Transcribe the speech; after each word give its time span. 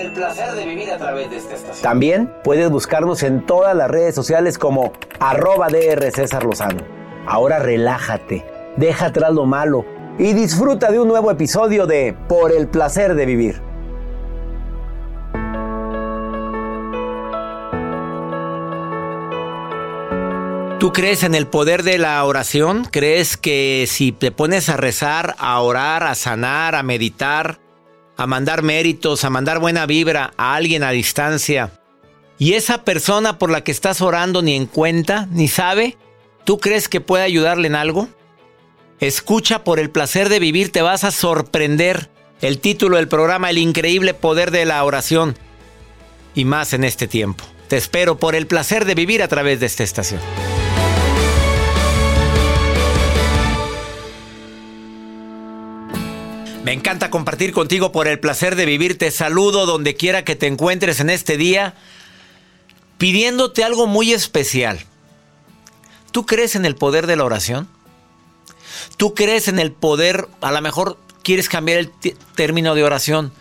El 0.00 0.12
placer 0.12 0.54
de 0.54 0.64
vivir 0.64 0.90
a 0.90 0.96
través 0.96 1.28
de 1.28 1.36
esta 1.36 1.56
estación. 1.56 1.82
También 1.82 2.32
puedes 2.42 2.70
buscarnos 2.70 3.22
en 3.22 3.44
todas 3.44 3.76
las 3.76 3.90
redes 3.90 4.14
sociales 4.14 4.56
como 4.56 4.94
arroba 5.18 5.68
DR 5.68 6.10
César 6.10 6.42
Lozano. 6.42 6.82
Ahora 7.26 7.58
relájate, 7.58 8.46
deja 8.78 9.06
atrás 9.06 9.34
lo 9.34 9.44
malo 9.44 9.84
y 10.18 10.32
disfruta 10.32 10.90
de 10.90 11.00
un 11.00 11.08
nuevo 11.08 11.30
episodio 11.30 11.86
de 11.86 12.16
Por 12.30 12.50
el 12.50 12.68
placer 12.68 13.14
de 13.14 13.26
vivir. 13.26 13.60
¿Tú 20.78 20.94
crees 20.94 21.24
en 21.24 21.34
el 21.34 21.46
poder 21.46 21.82
de 21.82 21.98
la 21.98 22.24
oración? 22.24 22.86
¿Crees 22.90 23.36
que 23.36 23.84
si 23.86 24.12
te 24.12 24.32
pones 24.32 24.70
a 24.70 24.78
rezar, 24.78 25.34
a 25.38 25.60
orar, 25.60 26.04
a 26.04 26.14
sanar, 26.14 26.74
a 26.74 26.82
meditar, 26.82 27.58
a 28.20 28.26
mandar 28.26 28.62
méritos, 28.62 29.24
a 29.24 29.30
mandar 29.30 29.60
buena 29.60 29.86
vibra 29.86 30.34
a 30.36 30.54
alguien 30.54 30.82
a 30.82 30.90
distancia, 30.90 31.72
y 32.36 32.52
esa 32.52 32.84
persona 32.84 33.38
por 33.38 33.50
la 33.50 33.64
que 33.64 33.72
estás 33.72 34.02
orando 34.02 34.42
ni 34.42 34.54
en 34.54 34.66
cuenta, 34.66 35.26
ni 35.30 35.48
sabe, 35.48 35.96
¿tú 36.44 36.58
crees 36.58 36.90
que 36.90 37.00
puede 37.00 37.24
ayudarle 37.24 37.68
en 37.68 37.76
algo? 37.76 38.08
Escucha 38.98 39.64
por 39.64 39.78
el 39.78 39.88
placer 39.88 40.28
de 40.28 40.38
vivir, 40.38 40.70
te 40.70 40.82
vas 40.82 41.02
a 41.04 41.12
sorprender. 41.12 42.10
El 42.42 42.58
título 42.58 42.98
del 42.98 43.08
programa, 43.08 43.48
El 43.48 43.56
increíble 43.56 44.12
poder 44.12 44.50
de 44.50 44.66
la 44.66 44.84
oración. 44.84 45.38
Y 46.34 46.44
más 46.44 46.74
en 46.74 46.84
este 46.84 47.08
tiempo. 47.08 47.44
Te 47.68 47.78
espero 47.78 48.18
por 48.18 48.34
el 48.34 48.46
placer 48.46 48.84
de 48.84 48.94
vivir 48.94 49.22
a 49.22 49.28
través 49.28 49.60
de 49.60 49.66
esta 49.66 49.82
estación. 49.82 50.20
Me 56.70 56.74
encanta 56.74 57.10
compartir 57.10 57.50
contigo 57.50 57.90
por 57.90 58.06
el 58.06 58.20
placer 58.20 58.54
de 58.54 58.64
vivir. 58.64 58.96
Te 58.96 59.10
saludo 59.10 59.66
donde 59.66 59.96
quiera 59.96 60.24
que 60.24 60.36
te 60.36 60.46
encuentres 60.46 61.00
en 61.00 61.10
este 61.10 61.36
día, 61.36 61.74
pidiéndote 62.96 63.64
algo 63.64 63.88
muy 63.88 64.12
especial. 64.12 64.78
¿Tú 66.12 66.26
crees 66.26 66.54
en 66.54 66.64
el 66.64 66.76
poder 66.76 67.08
de 67.08 67.16
la 67.16 67.24
oración? 67.24 67.66
¿Tú 68.96 69.14
crees 69.14 69.48
en 69.48 69.58
el 69.58 69.72
poder, 69.72 70.28
a 70.40 70.52
lo 70.52 70.60
mejor 70.62 70.96
quieres 71.24 71.48
cambiar 71.48 71.80
el 71.80 71.90
término 72.36 72.76
de 72.76 72.84
oración, 72.84 73.32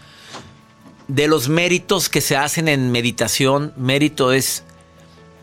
de 1.07 1.27
los 1.27 1.49
méritos 1.49 2.09
que 2.09 2.21
se 2.21 2.35
hacen 2.35 2.67
en 2.67 2.91
meditación? 2.91 3.73
Mérito 3.77 4.33
es 4.33 4.63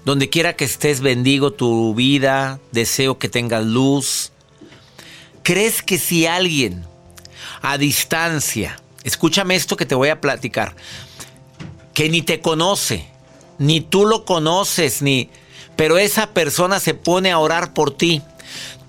donde 0.05 0.29
quiera 0.29 0.57
que 0.57 0.65
estés, 0.65 1.03
bendigo 1.03 1.53
tu 1.53 1.95
vida, 1.95 2.59
deseo 2.73 3.19
que 3.19 3.29
tengas 3.29 3.65
luz. 3.65 4.33
¿Crees 5.45 5.83
que 5.83 5.99
si 5.99 6.27
alguien 6.27 6.85
a 7.63 7.79
distancia, 7.79 8.77
escúchame 9.05 9.55
esto 9.55 9.77
que 9.77 9.87
te 9.87 9.95
voy 9.95 10.09
a 10.09 10.21
platicar, 10.21 10.75
que 11.95 12.09
ni 12.09 12.23
te 12.23 12.41
conoce, 12.41 13.07
ni 13.59 13.81
tú 13.81 14.05
lo 14.05 14.25
conoces, 14.25 15.03
ni, 15.03 15.31
pero 15.77 15.99
esa 15.99 16.29
persona 16.29 16.81
se 16.81 16.95
pone 16.95 17.31
a 17.31 17.39
orar 17.39 17.73
por 17.73 17.97
ti. 17.97 18.23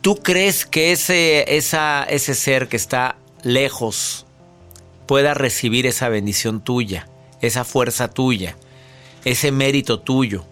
¿Tú 0.01 0.17
crees 0.17 0.66
que 0.66 0.91
ese, 0.91 1.57
esa, 1.57 2.03
ese 2.03 2.33
ser 2.33 2.67
que 2.67 2.78
está 2.78 3.17
lejos 3.44 4.25
pueda 5.05 5.34
recibir 5.34 5.85
esa 5.85 6.09
bendición 6.09 6.61
tuya, 6.61 7.07
esa 7.41 7.63
fuerza 7.63 8.09
tuya, 8.09 8.57
ese 9.25 9.51
mérito 9.51 9.99
tuyo, 9.99 10.45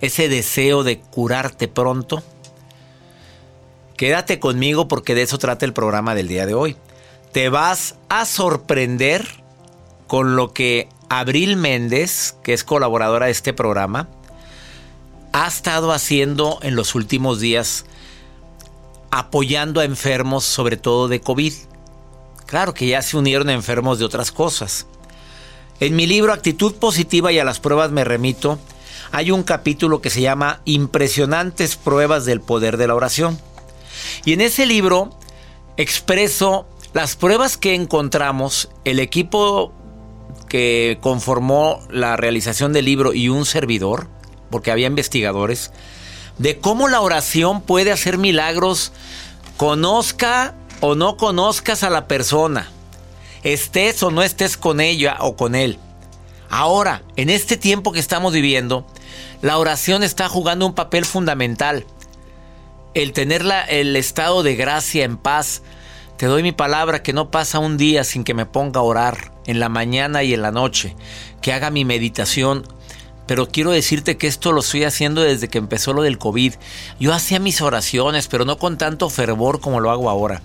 ese 0.00 0.28
deseo 0.28 0.82
de 0.84 1.00
curarte 1.00 1.68
pronto? 1.68 2.22
Quédate 3.96 4.40
conmigo 4.40 4.88
porque 4.88 5.14
de 5.14 5.22
eso 5.22 5.38
trata 5.38 5.64
el 5.64 5.72
programa 5.72 6.14
del 6.14 6.28
día 6.28 6.46
de 6.46 6.54
hoy 6.54 6.76
te 7.32 7.48
vas 7.48 7.96
a 8.08 8.26
sorprender 8.26 9.26
con 10.06 10.36
lo 10.36 10.52
que 10.52 10.88
Abril 11.08 11.56
Méndez, 11.56 12.36
que 12.42 12.52
es 12.52 12.64
colaboradora 12.64 13.26
de 13.26 13.32
este 13.32 13.52
programa, 13.52 14.08
ha 15.32 15.48
estado 15.48 15.92
haciendo 15.92 16.58
en 16.62 16.76
los 16.76 16.94
últimos 16.94 17.40
días 17.40 17.86
apoyando 19.10 19.80
a 19.80 19.84
enfermos, 19.84 20.44
sobre 20.44 20.76
todo 20.76 21.08
de 21.08 21.20
COVID. 21.20 21.52
Claro 22.46 22.74
que 22.74 22.86
ya 22.86 23.00
se 23.02 23.16
unieron 23.16 23.48
enfermos 23.50 23.98
de 23.98 24.04
otras 24.04 24.30
cosas. 24.30 24.86
En 25.80 25.96
mi 25.96 26.06
libro 26.06 26.32
Actitud 26.32 26.74
Positiva 26.74 27.32
y 27.32 27.38
a 27.38 27.44
las 27.44 27.60
pruebas 27.60 27.90
me 27.90 28.04
remito, 28.04 28.58
hay 29.10 29.30
un 29.30 29.42
capítulo 29.42 30.00
que 30.00 30.10
se 30.10 30.20
llama 30.20 30.60
Impresionantes 30.64 31.76
pruebas 31.76 32.24
del 32.24 32.40
poder 32.40 32.76
de 32.76 32.86
la 32.86 32.94
oración. 32.94 33.38
Y 34.24 34.34
en 34.34 34.42
ese 34.42 34.64
libro 34.64 35.18
expreso 35.76 36.66
las 36.92 37.16
pruebas 37.16 37.56
que 37.56 37.74
encontramos, 37.74 38.68
el 38.84 38.98
equipo 38.98 39.72
que 40.48 40.98
conformó 41.00 41.80
la 41.90 42.16
realización 42.16 42.72
del 42.72 42.84
libro 42.84 43.14
y 43.14 43.28
un 43.28 43.46
servidor, 43.46 44.08
porque 44.50 44.70
había 44.70 44.86
investigadores, 44.86 45.72
de 46.38 46.58
cómo 46.58 46.88
la 46.88 47.00
oración 47.00 47.62
puede 47.62 47.92
hacer 47.92 48.18
milagros, 48.18 48.92
conozca 49.56 50.54
o 50.80 50.94
no 50.94 51.16
conozcas 51.16 51.82
a 51.82 51.90
la 51.90 52.06
persona, 52.08 52.70
estés 53.42 54.02
o 54.02 54.10
no 54.10 54.22
estés 54.22 54.56
con 54.56 54.80
ella 54.80 55.16
o 55.20 55.36
con 55.36 55.54
él. 55.54 55.78
Ahora, 56.50 57.02
en 57.16 57.30
este 57.30 57.56
tiempo 57.56 57.92
que 57.92 58.00
estamos 58.00 58.34
viviendo, 58.34 58.86
la 59.40 59.56
oración 59.56 60.02
está 60.02 60.28
jugando 60.28 60.66
un 60.66 60.74
papel 60.74 61.06
fundamental. 61.06 61.86
El 62.92 63.12
tener 63.12 63.42
el 63.70 63.96
estado 63.96 64.42
de 64.42 64.54
gracia 64.54 65.04
en 65.04 65.16
paz. 65.16 65.62
Te 66.16 66.26
doy 66.26 66.42
mi 66.42 66.52
palabra 66.52 67.02
que 67.02 67.12
no 67.12 67.30
pasa 67.30 67.58
un 67.58 67.76
día 67.76 68.04
sin 68.04 68.24
que 68.24 68.34
me 68.34 68.46
ponga 68.46 68.80
a 68.80 68.84
orar 68.84 69.32
en 69.46 69.58
la 69.58 69.68
mañana 69.68 70.22
y 70.22 70.34
en 70.34 70.42
la 70.42 70.52
noche, 70.52 70.94
que 71.40 71.52
haga 71.52 71.70
mi 71.70 71.84
meditación 71.84 72.64
pero 73.26 73.48
quiero 73.48 73.70
decirte 73.70 74.16
que 74.16 74.26
esto 74.26 74.52
lo 74.52 74.60
estoy 74.60 74.84
haciendo 74.84 75.22
desde 75.22 75.48
que 75.48 75.58
empezó 75.58 75.92
lo 75.92 76.02
del 76.02 76.18
COVID. 76.18 76.54
Yo 76.98 77.14
hacía 77.14 77.38
mis 77.38 77.62
oraciones, 77.62 78.26
pero 78.28 78.44
no 78.44 78.58
con 78.58 78.78
tanto 78.78 79.08
fervor 79.08 79.60
como 79.60 79.80
lo 79.80 79.90
hago 79.90 80.10
ahora. 80.10 80.42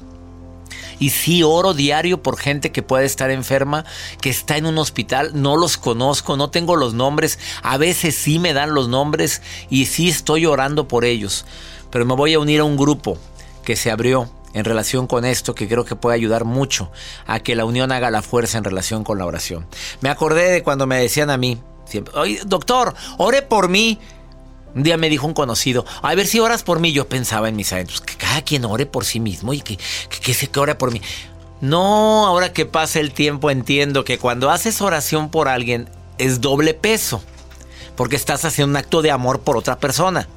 Y 0.99 1.09
sí 1.09 1.43
oro 1.43 1.73
diario 1.73 2.23
por 2.23 2.37
gente 2.37 2.71
que 2.71 2.83
puede 2.83 3.05
estar 3.05 3.29
enferma, 3.29 3.85
que 4.21 4.29
está 4.29 4.57
en 4.57 4.65
un 4.65 4.77
hospital. 4.77 5.31
No 5.33 5.57
los 5.57 5.77
conozco, 5.77 6.37
no 6.37 6.49
tengo 6.49 6.75
los 6.75 6.93
nombres. 6.93 7.39
A 7.61 7.77
veces 7.77 8.15
sí 8.15 8.39
me 8.39 8.53
dan 8.53 8.73
los 8.73 8.87
nombres 8.87 9.41
y 9.69 9.87
sí 9.87 10.09
estoy 10.09 10.45
orando 10.45 10.87
por 10.87 11.03
ellos. 11.03 11.45
Pero 11.91 12.05
me 12.05 12.15
voy 12.15 12.35
a 12.35 12.39
unir 12.39 12.61
a 12.61 12.63
un 12.63 12.77
grupo 12.77 13.17
que 13.63 13.75
se 13.75 13.91
abrió 13.91 14.29
en 14.53 14.65
relación 14.65 15.07
con 15.07 15.25
esto 15.25 15.55
que 15.55 15.67
creo 15.67 15.85
que 15.85 15.95
puede 15.95 16.15
ayudar 16.15 16.45
mucho 16.45 16.91
a 17.25 17.39
que 17.39 17.55
la 17.55 17.65
unión 17.65 17.91
haga 17.91 18.09
la 18.11 18.21
fuerza 18.21 18.57
en 18.57 18.63
relación 18.63 19.03
con 19.03 19.17
la 19.17 19.25
oración. 19.25 19.67
Me 20.01 20.09
acordé 20.09 20.49
de 20.49 20.63
cuando 20.63 20.87
me 20.87 20.97
decían 20.97 21.29
a 21.29 21.37
mí, 21.37 21.57
siempre, 21.85 22.13
doctor, 22.45 22.93
ore 23.17 23.41
por 23.41 23.69
mí. 23.69 23.99
Un 24.75 24.83
día 24.83 24.97
me 24.97 25.09
dijo 25.09 25.25
un 25.25 25.33
conocido, 25.33 25.85
a 26.01 26.13
ver 26.13 26.27
si 26.27 26.39
oras 26.39 26.61
por 26.63 26.79
mí. 26.79 26.91
Yo 26.91 27.07
pensaba 27.07 27.49
en 27.49 27.55
mis 27.55 27.73
adentros, 27.73 28.01
que 28.01 28.15
cada 28.15 28.43
quien 28.43 28.65
ore 28.65 28.85
por 28.85 29.05
sí 29.05 29.19
mismo 29.19 29.53
y 29.53 29.61
que, 29.61 29.77
que, 30.21 30.33
se 30.33 30.47
que 30.47 30.59
ore 30.59 30.75
por 30.75 30.91
mí. 30.91 31.01
No, 31.61 32.27
ahora 32.27 32.53
que 32.53 32.65
pasa 32.67 32.99
el 32.99 33.11
tiempo 33.11 33.49
entiendo 33.49 34.03
que 34.03 34.19
cuando 34.19 34.51
haces 34.51 34.79
oración 34.81 35.29
por 35.29 35.47
alguien 35.47 35.89
es 36.19 36.41
doble 36.41 36.75
peso, 36.75 37.23
porque 37.97 38.15
estás 38.15 38.45
haciendo 38.45 38.71
un 38.71 38.77
acto 38.77 39.01
de 39.01 39.11
amor 39.11 39.41
por 39.41 39.57
otra 39.57 39.77
persona. 39.79 40.29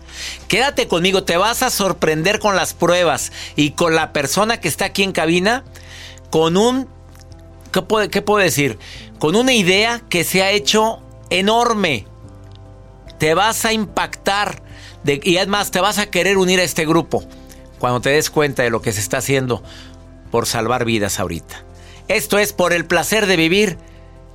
Quédate 0.48 0.88
conmigo, 0.88 1.22
te 1.22 1.36
vas 1.36 1.62
a 1.62 1.70
sorprender 1.70 2.40
con 2.40 2.56
las 2.56 2.74
pruebas 2.74 3.30
y 3.54 3.72
con 3.72 3.94
la 3.94 4.12
persona 4.12 4.60
que 4.60 4.66
está 4.66 4.86
aquí 4.86 5.04
en 5.04 5.12
cabina, 5.12 5.62
con 6.30 6.56
un, 6.56 6.88
¿qué 7.70 7.82
puedo, 7.82 8.10
qué 8.10 8.22
puedo 8.22 8.42
decir? 8.42 8.78
Con 9.20 9.36
una 9.36 9.52
idea 9.52 10.02
que 10.08 10.24
se 10.24 10.42
ha 10.42 10.50
hecho 10.50 11.00
enorme 11.28 12.06
te 13.18 13.34
vas 13.34 13.66
a 13.66 13.72
impactar 13.74 14.62
y 15.04 15.36
además 15.36 15.70
te 15.70 15.80
vas 15.80 15.98
a 15.98 16.06
querer 16.06 16.38
unir 16.38 16.58
a 16.58 16.62
este 16.62 16.86
grupo 16.86 17.22
cuando 17.78 18.00
te 18.00 18.10
des 18.10 18.30
cuenta 18.30 18.62
de 18.62 18.70
lo 18.70 18.80
que 18.80 18.92
se 18.92 19.00
está 19.00 19.18
haciendo 19.18 19.62
por 20.30 20.46
salvar 20.46 20.84
vidas 20.86 21.20
ahorita. 21.20 21.64
Esto 22.08 22.38
es 22.38 22.52
por 22.52 22.72
el 22.72 22.86
placer 22.86 23.26
de 23.26 23.36
vivir. 23.36 23.78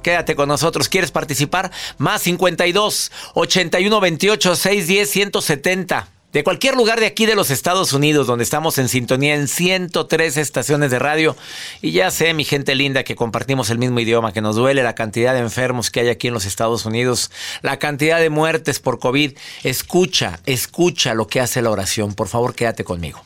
Quédate 0.05 0.35
con 0.35 0.47
nosotros. 0.47 0.87
¿Quieres 0.87 1.09
participar? 1.09 1.71
Más 1.97 2.21
52 2.21 3.11
81 3.33 3.99
28 3.99 4.55
610 4.55 5.09
170 5.09 6.09
de 6.31 6.43
cualquier 6.43 6.75
lugar 6.75 6.99
de 6.99 7.07
aquí 7.07 7.25
de 7.25 7.33
los 7.33 7.49
Estados 7.49 7.91
Unidos, 7.91 8.27
donde 8.27 8.43
estamos 8.43 8.77
en 8.77 8.87
sintonía 8.87 9.33
en 9.33 9.47
103 9.47 10.37
estaciones 10.37 10.91
de 10.91 10.99
radio. 10.99 11.35
Y 11.81 11.89
ya 11.89 12.11
sé, 12.11 12.35
mi 12.35 12.43
gente 12.43 12.75
linda, 12.75 13.03
que 13.03 13.15
compartimos 13.15 13.71
el 13.71 13.79
mismo 13.79 13.99
idioma, 13.99 14.31
que 14.31 14.41
nos 14.41 14.55
duele 14.55 14.83
la 14.83 14.93
cantidad 14.93 15.33
de 15.33 15.39
enfermos 15.39 15.89
que 15.89 16.01
hay 16.01 16.09
aquí 16.09 16.27
en 16.27 16.35
los 16.35 16.45
Estados 16.45 16.85
Unidos, 16.85 17.31
la 17.63 17.79
cantidad 17.79 18.19
de 18.19 18.29
muertes 18.29 18.79
por 18.79 18.99
COVID. 18.99 19.35
Escucha, 19.63 20.39
escucha 20.45 21.15
lo 21.15 21.25
que 21.25 21.41
hace 21.41 21.63
la 21.63 21.71
oración. 21.71 22.13
Por 22.13 22.27
favor, 22.27 22.53
quédate 22.53 22.83
conmigo 22.83 23.25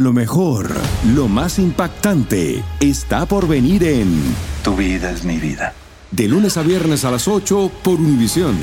Lo 0.00 0.12
mejor, 0.12 0.70
lo 1.12 1.26
más 1.26 1.58
impactante, 1.58 2.62
está 2.78 3.26
por 3.26 3.48
venir 3.48 3.82
en 3.82 4.32
Tu 4.62 4.76
vida 4.76 5.10
es 5.10 5.24
mi 5.24 5.38
vida. 5.38 5.74
De 6.12 6.28
lunes 6.28 6.56
a 6.56 6.62
viernes 6.62 7.04
a 7.04 7.10
las 7.10 7.26
8 7.26 7.72
por 7.82 7.94
Univisión. 7.94 8.56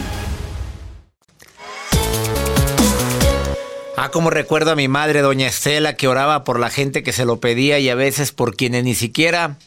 Ah, 3.97 4.11
como 4.11 4.29
recuerdo 4.29 4.71
a 4.71 4.75
mi 4.77 4.87
madre, 4.87 5.19
doña 5.19 5.47
Estela, 5.47 5.97
que 5.97 6.07
oraba 6.07 6.45
por 6.45 6.57
la 6.57 6.69
gente 6.69 7.03
que 7.03 7.11
se 7.11 7.25
lo 7.25 7.41
pedía 7.41 7.79
y 7.79 7.89
a 7.89 7.95
veces 7.95 8.31
por 8.31 8.55
quienes 8.55 8.85
ni 8.85 8.95
siquiera 8.95 9.57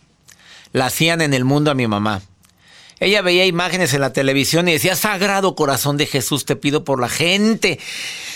la 0.72 0.86
hacían 0.86 1.20
en 1.20 1.34
el 1.34 1.44
mundo 1.44 1.70
a 1.70 1.74
mi 1.74 1.86
mamá. 1.86 2.22
Ella 2.98 3.20
veía 3.20 3.44
imágenes 3.44 3.92
en 3.92 4.00
la 4.00 4.14
televisión 4.14 4.68
y 4.68 4.72
decía, 4.72 4.96
Sagrado 4.96 5.54
Corazón 5.54 5.98
de 5.98 6.06
Jesús, 6.06 6.46
te 6.46 6.56
pido 6.56 6.82
por 6.84 6.98
la 6.98 7.10
gente 7.10 7.78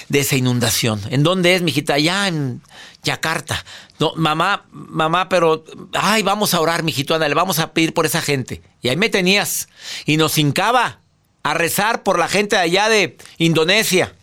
de 0.09 0.21
esa 0.21 0.37
inundación. 0.37 1.01
¿En 1.11 1.23
dónde 1.23 1.55
es, 1.55 1.63
mijita? 1.63 1.95
Allá 1.95 2.29
en 2.29 2.63
Yakarta. 3.03 3.65
No, 3.99 4.13
mamá, 4.17 4.67
mamá, 4.71 5.29
pero, 5.29 5.65
ay, 5.95 6.23
vamos 6.23 6.55
a 6.55 6.61
orar, 6.61 6.83
mijito, 6.83 7.19
le 7.19 7.35
vamos 7.35 7.59
a 7.59 7.73
pedir 7.73 7.95
por 7.95 8.07
esa 8.07 8.21
gente. 8.21 8.63
Y 8.81 8.89
ahí 8.89 8.97
me 8.97 9.09
tenías. 9.09 9.69
Y 10.07 10.17
nos 10.17 10.39
hincaba 10.39 10.99
a 11.43 11.55
rezar 11.55 12.03
por 12.03 12.19
la 12.19 12.29
gente 12.29 12.57
de 12.57 12.63
allá 12.63 12.89
de 12.89 13.17
Indonesia, 13.39 14.15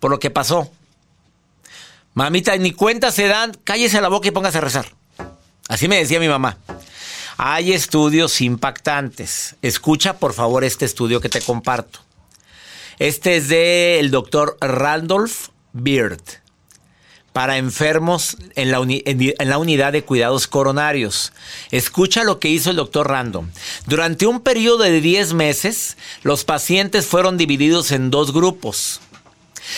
por 0.00 0.10
lo 0.10 0.18
que 0.18 0.30
pasó. 0.30 0.70
Mamita, 2.14 2.56
ni 2.56 2.72
cuenta 2.72 3.12
se 3.12 3.28
dan, 3.28 3.56
cállese 3.64 4.00
la 4.00 4.08
boca 4.08 4.28
y 4.28 4.32
póngase 4.32 4.58
a 4.58 4.62
rezar. 4.62 4.92
Así 5.68 5.86
me 5.86 5.98
decía 5.98 6.18
mi 6.18 6.28
mamá. 6.28 6.58
Hay 7.36 7.72
estudios 7.72 8.40
impactantes. 8.40 9.54
Escucha 9.62 10.18
por 10.18 10.32
favor 10.32 10.64
este 10.64 10.84
estudio 10.84 11.20
que 11.20 11.28
te 11.28 11.40
comparto. 11.40 12.00
Este 12.98 13.36
es 13.36 13.48
del 13.48 14.06
el 14.06 14.10
doctor 14.10 14.56
Randolph 14.60 15.50
Beard 15.72 16.20
para 17.32 17.56
enfermos 17.56 18.36
en 18.56 18.72
la, 18.72 18.80
unidad 18.80 19.92
de 19.92 20.02
cuidados 20.02 20.48
coronarios. 20.48 21.32
Escucha 21.70 22.24
lo 22.24 22.40
que 22.40 22.48
hizo 22.48 22.70
el 22.70 22.76
doctor 22.76 23.08
Random. 23.08 23.50
Durante 23.86 24.26
un 24.26 24.40
periodo 24.40 24.78
de 24.78 25.00
10 25.00 25.34
meses, 25.34 25.96
los 26.24 26.42
pacientes 26.42 27.06
fueron 27.06 27.36
divididos 27.36 27.92
en 27.92 28.10
dos 28.10 28.32
grupos. 28.32 29.00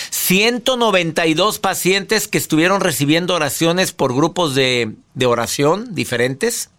192 0.09 1.59
pacientes 1.59 2.29
que 2.29 2.39
estuvieron 2.39 2.81
recibiendo 2.81 3.35
oraciones 3.35 3.93
por 3.93 4.15
grupos 4.15 4.55
de, 4.55 4.95
de 5.13 5.27
oración 5.27 5.95
diferentes 5.95 6.71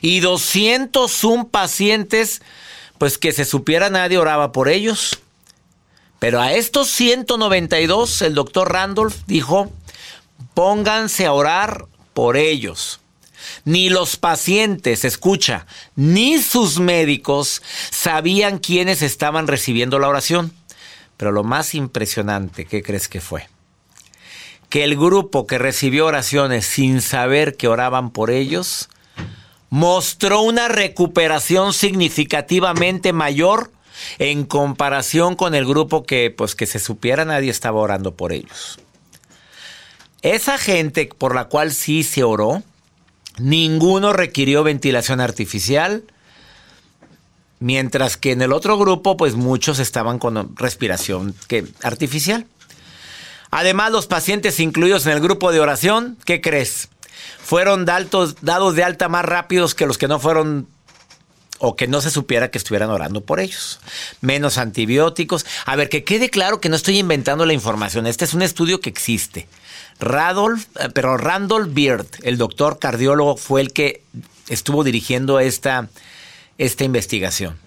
y 0.00 0.20
201 0.20 1.48
pacientes, 1.48 2.40
pues 2.98 3.18
que 3.18 3.32
se 3.32 3.44
supiera 3.44 3.90
nadie 3.90 4.18
oraba 4.18 4.52
por 4.52 4.68
ellos. 4.68 5.18
Pero 6.20 6.40
a 6.40 6.52
estos 6.52 6.88
192 6.88 8.22
el 8.22 8.34
doctor 8.34 8.72
Randolph 8.72 9.16
dijo, 9.26 9.72
pónganse 10.54 11.26
a 11.26 11.32
orar 11.32 11.86
por 12.12 12.36
ellos. 12.36 13.00
Ni 13.64 13.88
los 13.88 14.16
pacientes, 14.16 15.06
escucha, 15.06 15.66
ni 15.96 16.38
sus 16.38 16.78
médicos 16.78 17.62
sabían 17.90 18.58
quiénes 18.58 19.00
estaban 19.00 19.46
recibiendo 19.46 19.98
la 19.98 20.08
oración. 20.08 20.52
Pero 21.16 21.32
lo 21.32 21.42
más 21.42 21.74
impresionante, 21.74 22.66
¿qué 22.66 22.82
crees 22.82 23.08
que 23.08 23.22
fue? 23.22 23.48
Que 24.68 24.84
el 24.84 24.96
grupo 24.96 25.46
que 25.46 25.58
recibió 25.58 26.06
oraciones 26.06 26.66
sin 26.66 27.00
saber 27.00 27.56
que 27.56 27.66
oraban 27.66 28.10
por 28.10 28.30
ellos, 28.30 28.90
mostró 29.70 30.42
una 30.42 30.68
recuperación 30.68 31.72
significativamente 31.72 33.14
mayor 33.14 33.72
en 34.18 34.44
comparación 34.44 35.36
con 35.36 35.54
el 35.54 35.66
grupo 35.66 36.04
que, 36.04 36.30
pues 36.30 36.54
que 36.54 36.66
se 36.66 36.78
supiera 36.78 37.24
nadie 37.24 37.50
estaba 37.50 37.80
orando 37.80 38.14
por 38.14 38.32
ellos. 38.32 38.78
Esa 40.22 40.58
gente 40.58 41.08
por 41.16 41.34
la 41.34 41.46
cual 41.46 41.72
sí 41.72 42.02
se 42.02 42.24
oró, 42.24 42.62
ninguno 43.38 44.12
requirió 44.12 44.62
ventilación 44.62 45.20
artificial, 45.20 46.04
mientras 47.58 48.16
que 48.16 48.32
en 48.32 48.42
el 48.42 48.52
otro 48.52 48.78
grupo, 48.78 49.16
pues 49.16 49.34
muchos 49.34 49.78
estaban 49.78 50.18
con 50.18 50.56
respiración 50.56 51.34
artificial. 51.82 52.46
Además, 53.50 53.92
los 53.92 54.06
pacientes 54.06 54.60
incluidos 54.60 55.06
en 55.06 55.12
el 55.12 55.20
grupo 55.20 55.52
de 55.52 55.60
oración, 55.60 56.16
¿qué 56.24 56.40
crees? 56.40 56.88
Fueron 57.42 57.84
dados 57.84 58.76
de 58.76 58.84
alta 58.84 59.08
más 59.08 59.24
rápidos 59.24 59.74
que 59.74 59.86
los 59.86 59.98
que 59.98 60.08
no 60.08 60.20
fueron 60.20 60.68
o 61.60 61.76
que 61.76 61.86
no 61.86 62.00
se 62.00 62.10
supiera 62.10 62.50
que 62.50 62.58
estuvieran 62.58 62.90
orando 62.90 63.20
por 63.20 63.38
ellos. 63.38 63.78
Menos 64.20 64.58
antibióticos. 64.58 65.46
A 65.66 65.76
ver, 65.76 65.88
que 65.88 66.04
quede 66.04 66.30
claro 66.30 66.60
que 66.60 66.70
no 66.70 66.76
estoy 66.76 66.98
inventando 66.98 67.46
la 67.46 67.52
información. 67.52 68.06
Este 68.06 68.24
es 68.24 68.34
un 68.34 68.42
estudio 68.42 68.80
que 68.80 68.90
existe. 68.90 69.46
Radolf, 70.00 70.64
eh, 70.78 70.88
pero 70.92 71.18
Randolph 71.18 71.72
Beard, 71.72 72.06
el 72.22 72.38
doctor 72.38 72.78
cardiólogo, 72.78 73.36
fue 73.36 73.60
el 73.60 73.72
que 73.72 74.02
estuvo 74.48 74.82
dirigiendo 74.82 75.38
esta, 75.38 75.88
esta 76.56 76.84
investigación. 76.84 77.58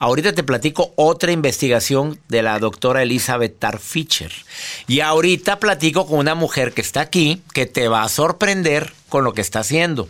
Ahorita 0.00 0.32
te 0.32 0.44
platico 0.44 0.92
otra 0.94 1.32
investigación 1.32 2.20
de 2.28 2.42
la 2.42 2.58
doctora 2.60 3.02
Elizabeth 3.02 3.58
Tarfischer. 3.58 4.32
Y 4.86 5.00
ahorita 5.00 5.58
platico 5.58 6.06
con 6.06 6.20
una 6.20 6.36
mujer 6.36 6.72
que 6.72 6.82
está 6.82 7.00
aquí, 7.00 7.42
que 7.52 7.66
te 7.66 7.88
va 7.88 8.04
a 8.04 8.08
sorprender 8.08 8.92
con 9.08 9.24
lo 9.24 9.32
que 9.32 9.40
está 9.40 9.60
haciendo. 9.60 10.08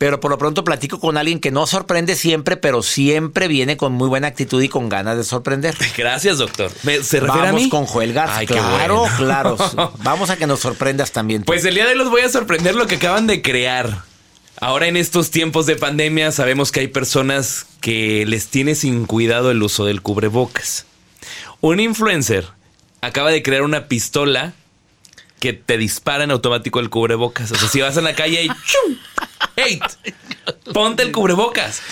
Pero 0.00 0.18
por 0.18 0.30
lo 0.30 0.38
pronto 0.38 0.64
platico 0.64 0.98
con 0.98 1.18
alguien 1.18 1.40
que 1.40 1.50
no 1.50 1.66
sorprende 1.66 2.16
siempre, 2.16 2.56
pero 2.56 2.82
siempre 2.82 3.48
viene 3.48 3.76
con 3.76 3.92
muy 3.92 4.08
buena 4.08 4.28
actitud 4.28 4.62
y 4.62 4.70
con 4.70 4.88
ganas 4.88 5.18
de 5.18 5.24
sorprender. 5.24 5.76
Gracias, 5.98 6.38
doctor. 6.38 6.72
¿Me- 6.84 7.02
¿Se 7.02 7.20
refiere 7.20 7.48
Vamos 7.48 7.60
a 7.60 7.64
mí? 7.64 7.68
con 7.68 7.84
Joel 7.84 8.14
Garza. 8.14 8.38
Ay, 8.38 8.46
claro, 8.46 9.00
bueno. 9.00 9.16
claro. 9.18 9.56
Vamos 10.02 10.30
a 10.30 10.38
que 10.38 10.46
nos 10.46 10.60
sorprendas 10.60 11.12
también. 11.12 11.42
tú. 11.42 11.46
Pues 11.46 11.66
el 11.66 11.74
día 11.74 11.84
de 11.84 11.92
hoy 11.92 11.98
los 11.98 12.08
voy 12.08 12.22
a 12.22 12.30
sorprender 12.30 12.74
lo 12.76 12.86
que 12.86 12.94
acaban 12.94 13.26
de 13.26 13.42
crear. 13.42 14.02
Ahora 14.58 14.86
en 14.88 14.96
estos 14.96 15.30
tiempos 15.30 15.66
de 15.66 15.76
pandemia 15.76 16.32
sabemos 16.32 16.72
que 16.72 16.80
hay 16.80 16.88
personas 16.88 17.66
que 17.82 18.24
les 18.26 18.46
tiene 18.48 18.76
sin 18.76 19.04
cuidado 19.04 19.50
el 19.50 19.62
uso 19.62 19.84
del 19.84 20.00
cubrebocas. 20.00 20.86
Un 21.60 21.78
influencer 21.78 22.46
acaba 23.02 23.30
de 23.30 23.42
crear 23.42 23.60
una 23.62 23.86
pistola 23.86 24.54
que 25.40 25.52
te 25.54 25.76
dispara 25.78 26.22
en 26.24 26.30
automático 26.30 26.78
el 26.80 26.90
cubrebocas. 26.90 27.50
O 27.50 27.56
sea, 27.56 27.68
si 27.68 27.80
vas 27.80 27.96
en 27.96 28.04
la 28.04 28.14
calle 28.14 28.44
y 28.44 28.48
¡chum! 28.48 28.96
¡Hey! 29.56 29.80
Ponte 30.72 31.02
el 31.02 31.12
cubrebocas. 31.12 31.82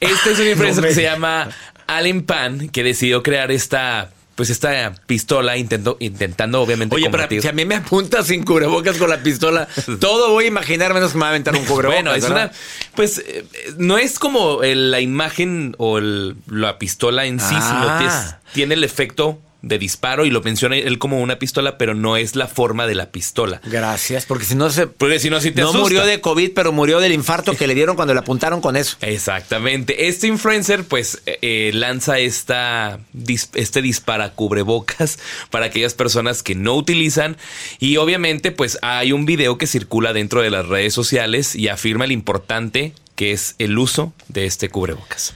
Este 0.00 0.32
es 0.32 0.38
un 0.40 0.48
influencer 0.48 0.76
No 0.76 0.82
me- 0.82 0.88
que 0.88 0.94
se 0.94 1.02
llama 1.02 1.48
Allen 1.86 2.24
Pan 2.24 2.68
que 2.70 2.82
decidió 2.82 3.22
crear 3.22 3.50
esta 3.52 4.10
pues 4.34 4.48
esta 4.48 4.94
pistola 5.06 5.58
intentó, 5.58 5.98
intentando 6.00 6.62
obviamente 6.62 6.96
Oye, 6.96 7.10
pero 7.10 7.24
combatir- 7.24 7.42
si 7.42 7.48
a 7.48 7.52
mí 7.52 7.66
me 7.66 7.74
apuntas 7.76 8.26
sin 8.28 8.42
cubrebocas 8.44 8.96
con 8.96 9.10
la 9.10 9.22
pistola, 9.22 9.68
todo 10.00 10.30
voy 10.30 10.44
a 10.46 10.48
imaginar 10.48 10.94
menos 10.94 11.12
que 11.12 11.18
me 11.18 11.20
va 11.22 11.26
a 11.26 11.30
aventar 11.30 11.54
un 11.54 11.64
cubrebocas. 11.66 12.02
Bueno, 12.02 12.14
es 12.16 12.22
¿verdad? 12.24 12.50
una. 12.50 12.90
Pues 12.96 13.18
eh, 13.18 13.44
no 13.76 13.98
es 13.98 14.18
como 14.18 14.62
el- 14.62 14.90
la 14.90 15.00
imagen 15.00 15.74
o 15.78 15.98
el- 15.98 16.34
la 16.46 16.78
pistola 16.78 17.26
en 17.26 17.38
sí, 17.40 17.48
sino 17.54 17.98
que 17.98 18.06
es- 18.06 18.12
Ah. 18.12 18.40
tiene 18.54 18.72
el 18.74 18.84
efecto 18.84 19.38
de 19.62 19.78
disparo 19.78 20.26
y 20.26 20.30
lo 20.30 20.40
menciona 20.42 20.76
él 20.76 20.98
como 20.98 21.20
una 21.20 21.38
pistola, 21.38 21.78
pero 21.78 21.94
no 21.94 22.16
es 22.16 22.34
la 22.36 22.48
forma 22.48 22.86
de 22.86 22.94
la 22.96 23.10
pistola. 23.10 23.60
Gracias, 23.64 24.26
porque 24.26 24.44
si 24.44 24.54
no 24.56 24.70
se. 24.70 24.86
Porque 24.88 25.18
si 25.20 25.30
no, 25.30 25.40
sí 25.40 25.52
te 25.52 25.60
no 25.62 25.68
asusta. 25.68 25.82
murió 25.82 26.04
de 26.04 26.20
COVID, 26.20 26.50
pero 26.54 26.72
murió 26.72 26.98
del 27.00 27.12
infarto 27.12 27.56
que 27.56 27.66
le 27.66 27.74
dieron 27.74 27.94
cuando 27.96 28.12
le 28.14 28.20
apuntaron 28.20 28.60
con 28.60 28.76
eso. 28.76 28.96
Exactamente. 29.00 30.08
Este 30.08 30.26
influencer, 30.26 30.84
pues, 30.84 31.22
eh, 31.26 31.38
eh, 31.42 31.70
lanza 31.74 32.18
esta, 32.18 32.98
dis- 33.14 33.48
este 33.54 33.82
dispara 33.82 34.30
cubrebocas 34.32 35.18
para 35.50 35.66
aquellas 35.66 35.94
personas 35.94 36.42
que 36.42 36.54
no 36.54 36.74
utilizan. 36.74 37.36
Y 37.78 37.96
obviamente, 37.98 38.50
pues, 38.50 38.78
hay 38.82 39.12
un 39.12 39.26
video 39.26 39.58
que 39.58 39.66
circula 39.66 40.12
dentro 40.12 40.42
de 40.42 40.50
las 40.50 40.66
redes 40.66 40.92
sociales 40.92 41.54
y 41.54 41.68
afirma 41.68 42.04
el 42.04 42.12
importante 42.12 42.94
que 43.14 43.32
es 43.32 43.54
el 43.58 43.78
uso 43.78 44.12
de 44.28 44.46
este 44.46 44.68
cubrebocas. 44.70 45.34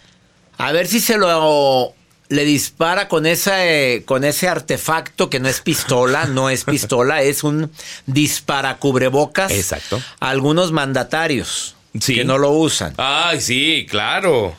A 0.58 0.72
ver 0.72 0.86
si 0.88 1.00
se 1.00 1.18
lo 1.18 1.94
le 2.28 2.44
dispara 2.44 3.08
con 3.08 3.26
ese 3.26 4.02
con 4.06 4.24
ese 4.24 4.48
artefacto 4.48 5.30
que 5.30 5.38
no 5.40 5.48
es 5.48 5.60
pistola, 5.60 6.24
no 6.26 6.50
es 6.50 6.64
pistola, 6.64 7.22
es 7.22 7.44
un 7.44 7.70
dispara 8.06 8.76
cubrebocas. 8.78 9.52
Exacto. 9.52 10.00
a 10.20 10.30
algunos 10.30 10.72
mandatarios 10.72 11.74
Sí. 12.00 12.14
que 12.14 12.24
no 12.24 12.36
lo 12.36 12.50
usan. 12.50 12.92
Ay, 12.98 13.40
sí, 13.40 13.86
claro. 13.88 14.54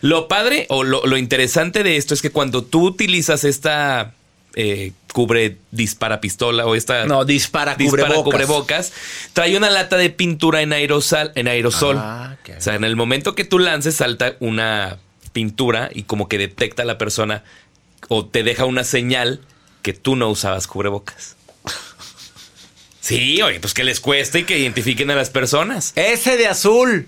Lo 0.00 0.26
padre 0.28 0.66
o 0.70 0.84
lo, 0.84 1.04
lo 1.06 1.16
interesante 1.18 1.82
de 1.82 1.96
esto 1.98 2.14
es 2.14 2.22
que 2.22 2.30
cuando 2.30 2.62
tú 2.64 2.86
utilizas 2.86 3.44
esta 3.44 4.14
eh, 4.54 4.92
cubre 5.12 5.58
dispara 5.70 6.20
pistola 6.22 6.64
o 6.66 6.74
esta 6.74 7.04
No, 7.04 7.24
dispara 7.26 7.74
dispara 7.74 8.04
cubrebocas. 8.14 8.24
cubrebocas, 8.24 8.92
trae 9.34 9.54
una 9.56 9.68
lata 9.68 9.96
de 9.98 10.08
pintura 10.08 10.62
en 10.62 10.72
aerosol, 10.72 11.30
en 11.34 11.46
aerosol. 11.48 11.96
Ah, 11.98 12.36
qué 12.42 12.54
o 12.56 12.60
sea, 12.60 12.74
en 12.74 12.84
el 12.84 12.96
momento 12.96 13.34
que 13.34 13.44
tú 13.44 13.58
lances 13.58 13.96
salta 13.96 14.36
una 14.40 14.98
pintura 15.36 15.90
y 15.92 16.04
como 16.04 16.28
que 16.28 16.38
detecta 16.38 16.80
a 16.80 16.86
la 16.86 16.96
persona 16.96 17.44
o 18.08 18.24
te 18.24 18.42
deja 18.42 18.64
una 18.64 18.84
señal 18.84 19.42
que 19.82 19.92
tú 19.92 20.16
no 20.16 20.30
usabas 20.30 20.66
cubrebocas. 20.66 21.36
Sí, 23.00 23.42
oye, 23.42 23.60
pues 23.60 23.74
que 23.74 23.84
les 23.84 24.00
cueste 24.00 24.38
y 24.40 24.44
que 24.44 24.58
identifiquen 24.58 25.10
a 25.10 25.14
las 25.14 25.28
personas. 25.28 25.92
Ese 25.94 26.38
de 26.38 26.46
azul, 26.46 27.06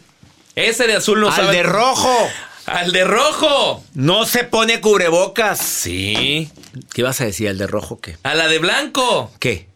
Ese 0.56 0.86
de 0.86 0.96
azul 0.96 1.20
no 1.22 1.28
al 1.30 1.34
sabe. 1.36 1.56
de 1.56 1.62
rojo, 1.62 2.28
¡Al 2.66 2.92
de 2.92 3.04
rojo! 3.04 3.82
no 3.94 4.26
se 4.26 4.44
pone 4.44 4.82
cubrebocas. 4.82 5.58
Sí. 5.58 6.50
¿Qué 6.92 7.02
vas 7.02 7.22
a 7.22 7.24
decir? 7.24 7.48
¿Al 7.48 7.56
de 7.56 7.66
rojo 7.66 7.98
qué? 7.98 8.18
¡A 8.24 8.34
la 8.34 8.46
de 8.46 8.58
blanco! 8.58 9.32
¿Qué? 9.40 9.68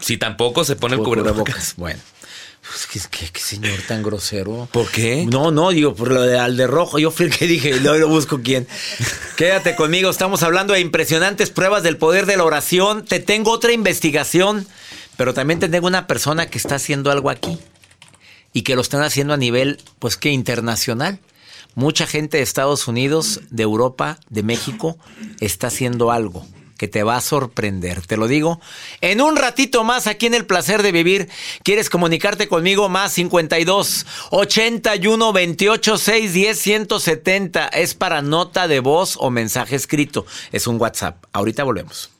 Si 0.00 0.16
tampoco 0.16 0.64
se 0.64 0.74
pone 0.74 0.96
el 0.96 1.02
cubrebocas. 1.04 1.74
Bueno. 1.76 2.00
Pues, 2.62 3.08
¿qué, 3.08 3.40
señor 3.40 3.80
tan 3.88 4.02
grosero. 4.02 4.68
¿Por 4.70 4.90
qué? 4.90 5.26
No, 5.26 5.50
no, 5.50 5.70
digo, 5.70 5.94
por 5.94 6.10
lo 6.10 6.22
de 6.22 6.38
al 6.38 6.56
de 6.56 6.66
rojo. 6.66 6.98
Yo 6.98 7.10
fui 7.10 7.26
el 7.26 7.36
que 7.36 7.46
dije, 7.46 7.80
luego 7.80 7.98
lo 7.98 8.08
busco 8.08 8.40
quién. 8.42 8.68
Quédate 9.36 9.74
conmigo, 9.74 10.10
estamos 10.10 10.42
hablando 10.42 10.74
de 10.74 10.80
impresionantes 10.80 11.50
pruebas 11.50 11.82
del 11.82 11.96
poder 11.96 12.26
de 12.26 12.36
la 12.36 12.44
oración. 12.44 13.04
Te 13.04 13.18
tengo 13.18 13.50
otra 13.50 13.72
investigación, 13.72 14.66
pero 15.16 15.32
también 15.34 15.58
te 15.58 15.68
tengo 15.68 15.86
una 15.86 16.06
persona 16.06 16.46
que 16.46 16.58
está 16.58 16.76
haciendo 16.76 17.10
algo 17.10 17.30
aquí 17.30 17.58
y 18.52 18.62
que 18.62 18.74
lo 18.74 18.82
están 18.82 19.02
haciendo 19.02 19.32
a 19.32 19.38
nivel, 19.38 19.78
pues 19.98 20.16
que 20.16 20.30
internacional. 20.30 21.18
Mucha 21.74 22.06
gente 22.06 22.36
de 22.36 22.42
Estados 22.42 22.88
Unidos, 22.88 23.40
de 23.50 23.62
Europa, 23.62 24.18
de 24.28 24.42
México, 24.42 24.98
está 25.40 25.68
haciendo 25.68 26.10
algo 26.10 26.44
que 26.80 26.88
te 26.88 27.02
va 27.02 27.16
a 27.16 27.20
sorprender. 27.20 28.06
Te 28.06 28.16
lo 28.16 28.26
digo. 28.26 28.58
En 29.02 29.20
un 29.20 29.36
ratito 29.36 29.84
más 29.84 30.06
aquí 30.06 30.24
en 30.24 30.32
El 30.32 30.46
Placer 30.46 30.82
de 30.82 30.92
Vivir, 30.92 31.28
¿quieres 31.62 31.90
comunicarte 31.90 32.48
conmigo? 32.48 32.88
Más 32.88 33.12
52 33.12 34.06
81 34.30 35.30
28 35.30 35.98
6 35.98 36.32
10 36.32 36.58
170. 36.58 37.68
Es 37.68 37.92
para 37.92 38.22
nota 38.22 38.66
de 38.66 38.80
voz 38.80 39.18
o 39.18 39.28
mensaje 39.28 39.76
escrito. 39.76 40.24
Es 40.52 40.66
un 40.66 40.80
WhatsApp. 40.80 41.22
Ahorita 41.34 41.64
volvemos. 41.64 42.19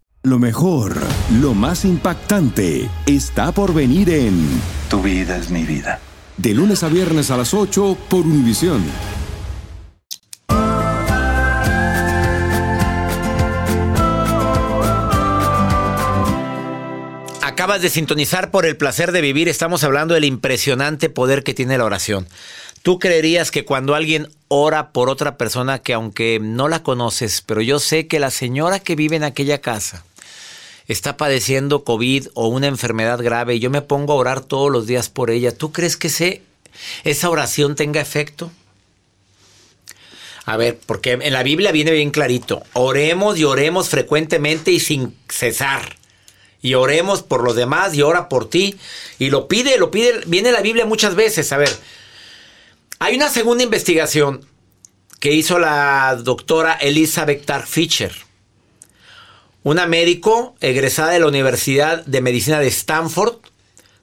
Lo 0.23 0.37
mejor, 0.37 0.97
lo 1.41 1.55
más 1.55 1.83
impactante, 1.83 2.87
está 3.07 3.51
por 3.51 3.73
venir 3.73 4.07
en 4.11 4.61
Tu 4.87 5.01
vida 5.01 5.35
es 5.35 5.49
mi 5.49 5.63
vida. 5.63 5.99
De 6.37 6.53
lunes 6.53 6.83
a 6.83 6.89
viernes 6.89 7.31
a 7.31 7.37
las 7.37 7.55
8 7.55 7.97
por 8.07 8.27
Univisión. 8.27 8.83
Acabas 17.41 17.81
de 17.81 17.89
sintonizar 17.89 18.51
por 18.51 18.67
el 18.67 18.77
placer 18.77 19.11
de 19.11 19.21
vivir. 19.21 19.49
Estamos 19.49 19.83
hablando 19.83 20.13
del 20.13 20.25
impresionante 20.25 21.09
poder 21.09 21.43
que 21.43 21.55
tiene 21.55 21.79
la 21.79 21.85
oración. 21.85 22.27
¿Tú 22.83 22.99
creerías 22.99 23.49
que 23.49 23.65
cuando 23.65 23.95
alguien 23.95 24.27
ora 24.49 24.91
por 24.91 25.09
otra 25.09 25.37
persona 25.37 25.79
que 25.79 25.93
aunque 25.93 26.39
no 26.39 26.67
la 26.67 26.83
conoces, 26.83 27.41
pero 27.41 27.61
yo 27.61 27.79
sé 27.79 28.05
que 28.05 28.19
la 28.19 28.29
señora 28.29 28.79
que 28.79 28.95
vive 28.95 29.15
en 29.15 29.23
aquella 29.23 29.61
casa 29.61 30.03
está 30.87 31.17
padeciendo 31.17 31.83
COVID 31.83 32.27
o 32.33 32.47
una 32.47 32.67
enfermedad 32.67 33.21
grave 33.21 33.55
y 33.55 33.59
yo 33.59 33.69
me 33.69 33.81
pongo 33.81 34.13
a 34.13 34.17
orar 34.17 34.41
todos 34.41 34.71
los 34.71 34.87
días 34.87 35.09
por 35.09 35.29
ella, 35.29 35.55
¿tú 35.55 35.71
crees 35.71 35.97
que 35.97 36.07
ese, 36.07 36.41
esa 37.03 37.29
oración 37.29 37.75
tenga 37.75 38.01
efecto? 38.01 38.51
A 40.45 40.57
ver, 40.57 40.79
porque 40.85 41.11
en 41.13 41.33
la 41.33 41.43
Biblia 41.43 41.71
viene 41.71 41.91
bien 41.91 42.11
clarito, 42.11 42.63
oremos 42.73 43.37
y 43.37 43.43
oremos 43.43 43.89
frecuentemente 43.89 44.71
y 44.71 44.79
sin 44.79 45.15
cesar 45.29 46.01
y 46.61 46.75
oremos 46.75 47.23
por 47.23 47.43
los 47.43 47.55
demás 47.55 47.93
y 47.95 48.01
ora 48.01 48.29
por 48.29 48.49
ti. 48.49 48.77
Y 49.19 49.29
lo 49.29 49.47
pide, 49.47 49.77
lo 49.77 49.91
pide, 49.91 50.21
viene 50.27 50.51
la 50.51 50.61
Biblia 50.61 50.85
muchas 50.85 51.15
veces. 51.15 51.51
A 51.51 51.57
ver, 51.57 51.75
hay 52.99 53.15
una 53.15 53.29
segunda 53.29 53.63
investigación 53.63 54.45
que 55.19 55.31
hizo 55.31 55.59
la 55.59 56.15
doctora 56.21 56.73
Elizabeth 56.73 57.45
Tarfischer, 57.45 58.13
una 59.63 59.85
médico 59.85 60.55
egresada 60.59 61.11
de 61.11 61.19
la 61.19 61.27
Universidad 61.27 62.05
de 62.05 62.21
Medicina 62.21 62.59
de 62.59 62.67
Stanford, 62.67 63.35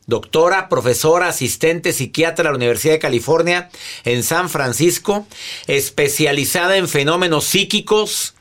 doctora, 0.06 0.68
profesora, 0.68 1.28
asistente, 1.28 1.92
psiquiatra 1.92 2.44
de 2.44 2.50
la 2.50 2.56
Universidad 2.56 2.94
de 2.94 2.98
California 2.98 3.68
en 4.04 4.22
San 4.22 4.48
Francisco, 4.48 5.26
especializada 5.66 6.76
en 6.76 6.88
fenómenos 6.88 7.44
psíquicos 7.44 8.34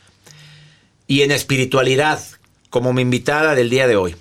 y 1.08 1.24
en 1.24 1.32
espiritualidad, 1.32 2.24
como 2.70 2.94
mi 2.94 3.02
invitada 3.02 3.56
del 3.56 3.70
día 3.70 3.88
de 3.88 3.96
hoy. 3.96 4.16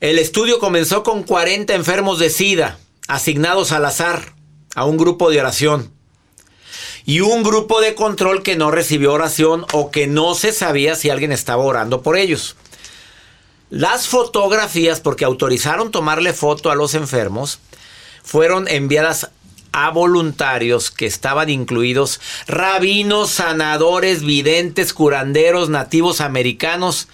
El 0.00 0.18
estudio 0.18 0.60
comenzó 0.60 1.02
con 1.02 1.24
40 1.24 1.74
enfermos 1.74 2.18
de 2.18 2.30
SIDA, 2.30 2.78
asignados 3.08 3.72
al 3.72 3.84
azar 3.84 4.34
a 4.74 4.84
un 4.84 4.96
grupo 4.96 5.30
de 5.30 5.40
oración. 5.40 5.97
Y 7.08 7.20
un 7.20 7.42
grupo 7.42 7.80
de 7.80 7.94
control 7.94 8.42
que 8.42 8.56
no 8.56 8.70
recibió 8.70 9.14
oración 9.14 9.64
o 9.72 9.90
que 9.90 10.06
no 10.06 10.34
se 10.34 10.52
sabía 10.52 10.94
si 10.94 11.08
alguien 11.08 11.32
estaba 11.32 11.62
orando 11.62 12.02
por 12.02 12.18
ellos. 12.18 12.54
Las 13.70 14.08
fotografías, 14.08 15.00
porque 15.00 15.24
autorizaron 15.24 15.90
tomarle 15.90 16.34
foto 16.34 16.70
a 16.70 16.74
los 16.74 16.92
enfermos, 16.92 17.60
fueron 18.22 18.68
enviadas 18.68 19.30
a 19.72 19.88
voluntarios 19.88 20.90
que 20.90 21.06
estaban 21.06 21.48
incluidos 21.48 22.20
rabinos, 22.46 23.30
sanadores, 23.30 24.22
videntes, 24.22 24.92
curanderos, 24.92 25.70
nativos 25.70 26.20
americanos. 26.20 27.08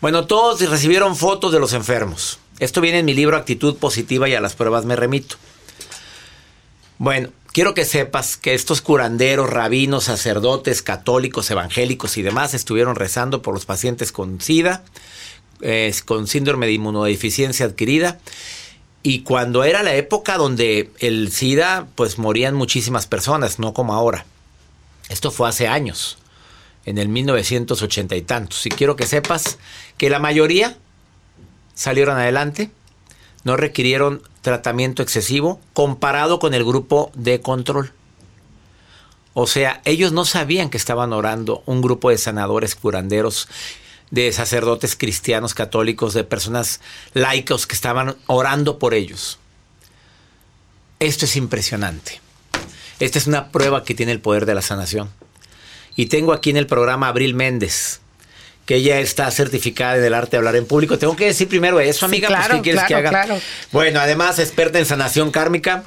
Bueno, 0.00 0.26
todos 0.26 0.60
recibieron 0.68 1.14
fotos 1.14 1.52
de 1.52 1.60
los 1.60 1.74
enfermos. 1.74 2.40
Esto 2.58 2.80
viene 2.80 2.98
en 2.98 3.06
mi 3.06 3.14
libro 3.14 3.36
Actitud 3.36 3.76
Positiva 3.76 4.28
y 4.28 4.34
a 4.34 4.40
las 4.40 4.56
pruebas 4.56 4.84
me 4.84 4.96
remito. 4.96 5.36
Bueno, 6.98 7.30
quiero 7.58 7.74
que 7.74 7.84
sepas 7.84 8.36
que 8.36 8.54
estos 8.54 8.80
curanderos, 8.80 9.50
rabinos, 9.50 10.04
sacerdotes, 10.04 10.80
católicos, 10.80 11.50
evangélicos 11.50 12.16
y 12.16 12.22
demás 12.22 12.54
estuvieron 12.54 12.94
rezando 12.94 13.42
por 13.42 13.52
los 13.52 13.66
pacientes 13.66 14.12
con 14.12 14.40
SIDA, 14.40 14.84
eh, 15.62 15.92
con 16.04 16.28
síndrome 16.28 16.66
de 16.66 16.74
inmunodeficiencia 16.74 17.66
adquirida. 17.66 18.20
Y 19.02 19.22
cuando 19.22 19.64
era 19.64 19.82
la 19.82 19.96
época 19.96 20.36
donde 20.36 20.92
el 21.00 21.32
SIDA, 21.32 21.88
pues 21.96 22.16
morían 22.16 22.54
muchísimas 22.54 23.08
personas, 23.08 23.58
no 23.58 23.74
como 23.74 23.92
ahora. 23.92 24.24
Esto 25.08 25.32
fue 25.32 25.48
hace 25.48 25.66
años, 25.66 26.18
en 26.86 26.96
el 26.96 27.08
1980 27.08 28.14
y 28.14 28.22
tantos. 28.22 28.66
Y 28.66 28.68
quiero 28.68 28.94
que 28.94 29.04
sepas 29.04 29.58
que 29.96 30.10
la 30.10 30.20
mayoría 30.20 30.78
salieron 31.74 32.18
adelante, 32.18 32.70
no 33.44 33.56
requirieron 33.56 34.22
tratamiento 34.42 35.02
excesivo 35.02 35.60
comparado 35.72 36.38
con 36.38 36.54
el 36.54 36.64
grupo 36.64 37.10
de 37.14 37.40
control. 37.40 37.92
O 39.34 39.46
sea, 39.46 39.80
ellos 39.84 40.12
no 40.12 40.24
sabían 40.24 40.70
que 40.70 40.76
estaban 40.76 41.12
orando 41.12 41.62
un 41.66 41.80
grupo 41.80 42.10
de 42.10 42.18
sanadores 42.18 42.74
curanderos 42.74 43.48
de 44.10 44.32
sacerdotes 44.32 44.96
cristianos 44.96 45.54
católicos, 45.54 46.14
de 46.14 46.24
personas 46.24 46.80
laicos 47.12 47.66
que 47.66 47.74
estaban 47.74 48.16
orando 48.26 48.78
por 48.78 48.94
ellos. 48.94 49.38
Esto 50.98 51.26
es 51.26 51.36
impresionante. 51.36 52.20
Esta 53.00 53.18
es 53.18 53.26
una 53.26 53.50
prueba 53.50 53.84
que 53.84 53.94
tiene 53.94 54.12
el 54.12 54.20
poder 54.20 54.46
de 54.46 54.54
la 54.54 54.62
sanación. 54.62 55.10
Y 55.94 56.06
tengo 56.06 56.32
aquí 56.32 56.50
en 56.50 56.56
el 56.56 56.66
programa 56.66 57.08
Abril 57.08 57.34
Méndez, 57.34 58.00
que 58.68 58.76
ella 58.76 59.00
está 59.00 59.30
certificada 59.30 59.96
en 59.96 60.04
el 60.04 60.12
arte 60.12 60.32
de 60.32 60.36
hablar 60.36 60.54
en 60.54 60.66
público. 60.66 60.98
Tengo 60.98 61.16
que 61.16 61.24
decir 61.24 61.48
primero 61.48 61.80
eso, 61.80 62.04
amiga, 62.04 62.28
pues, 62.28 62.48
¿qué 62.48 62.60
quieres 62.60 62.82
que 62.84 62.94
haga? 62.94 63.40
Bueno, 63.72 63.98
además 63.98 64.38
experta 64.38 64.78
en 64.78 64.84
sanación 64.84 65.30
kármica, 65.30 65.84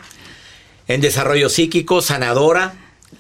en 0.88 1.00
desarrollo 1.00 1.48
psíquico, 1.50 2.02
sanadora, 2.02 2.74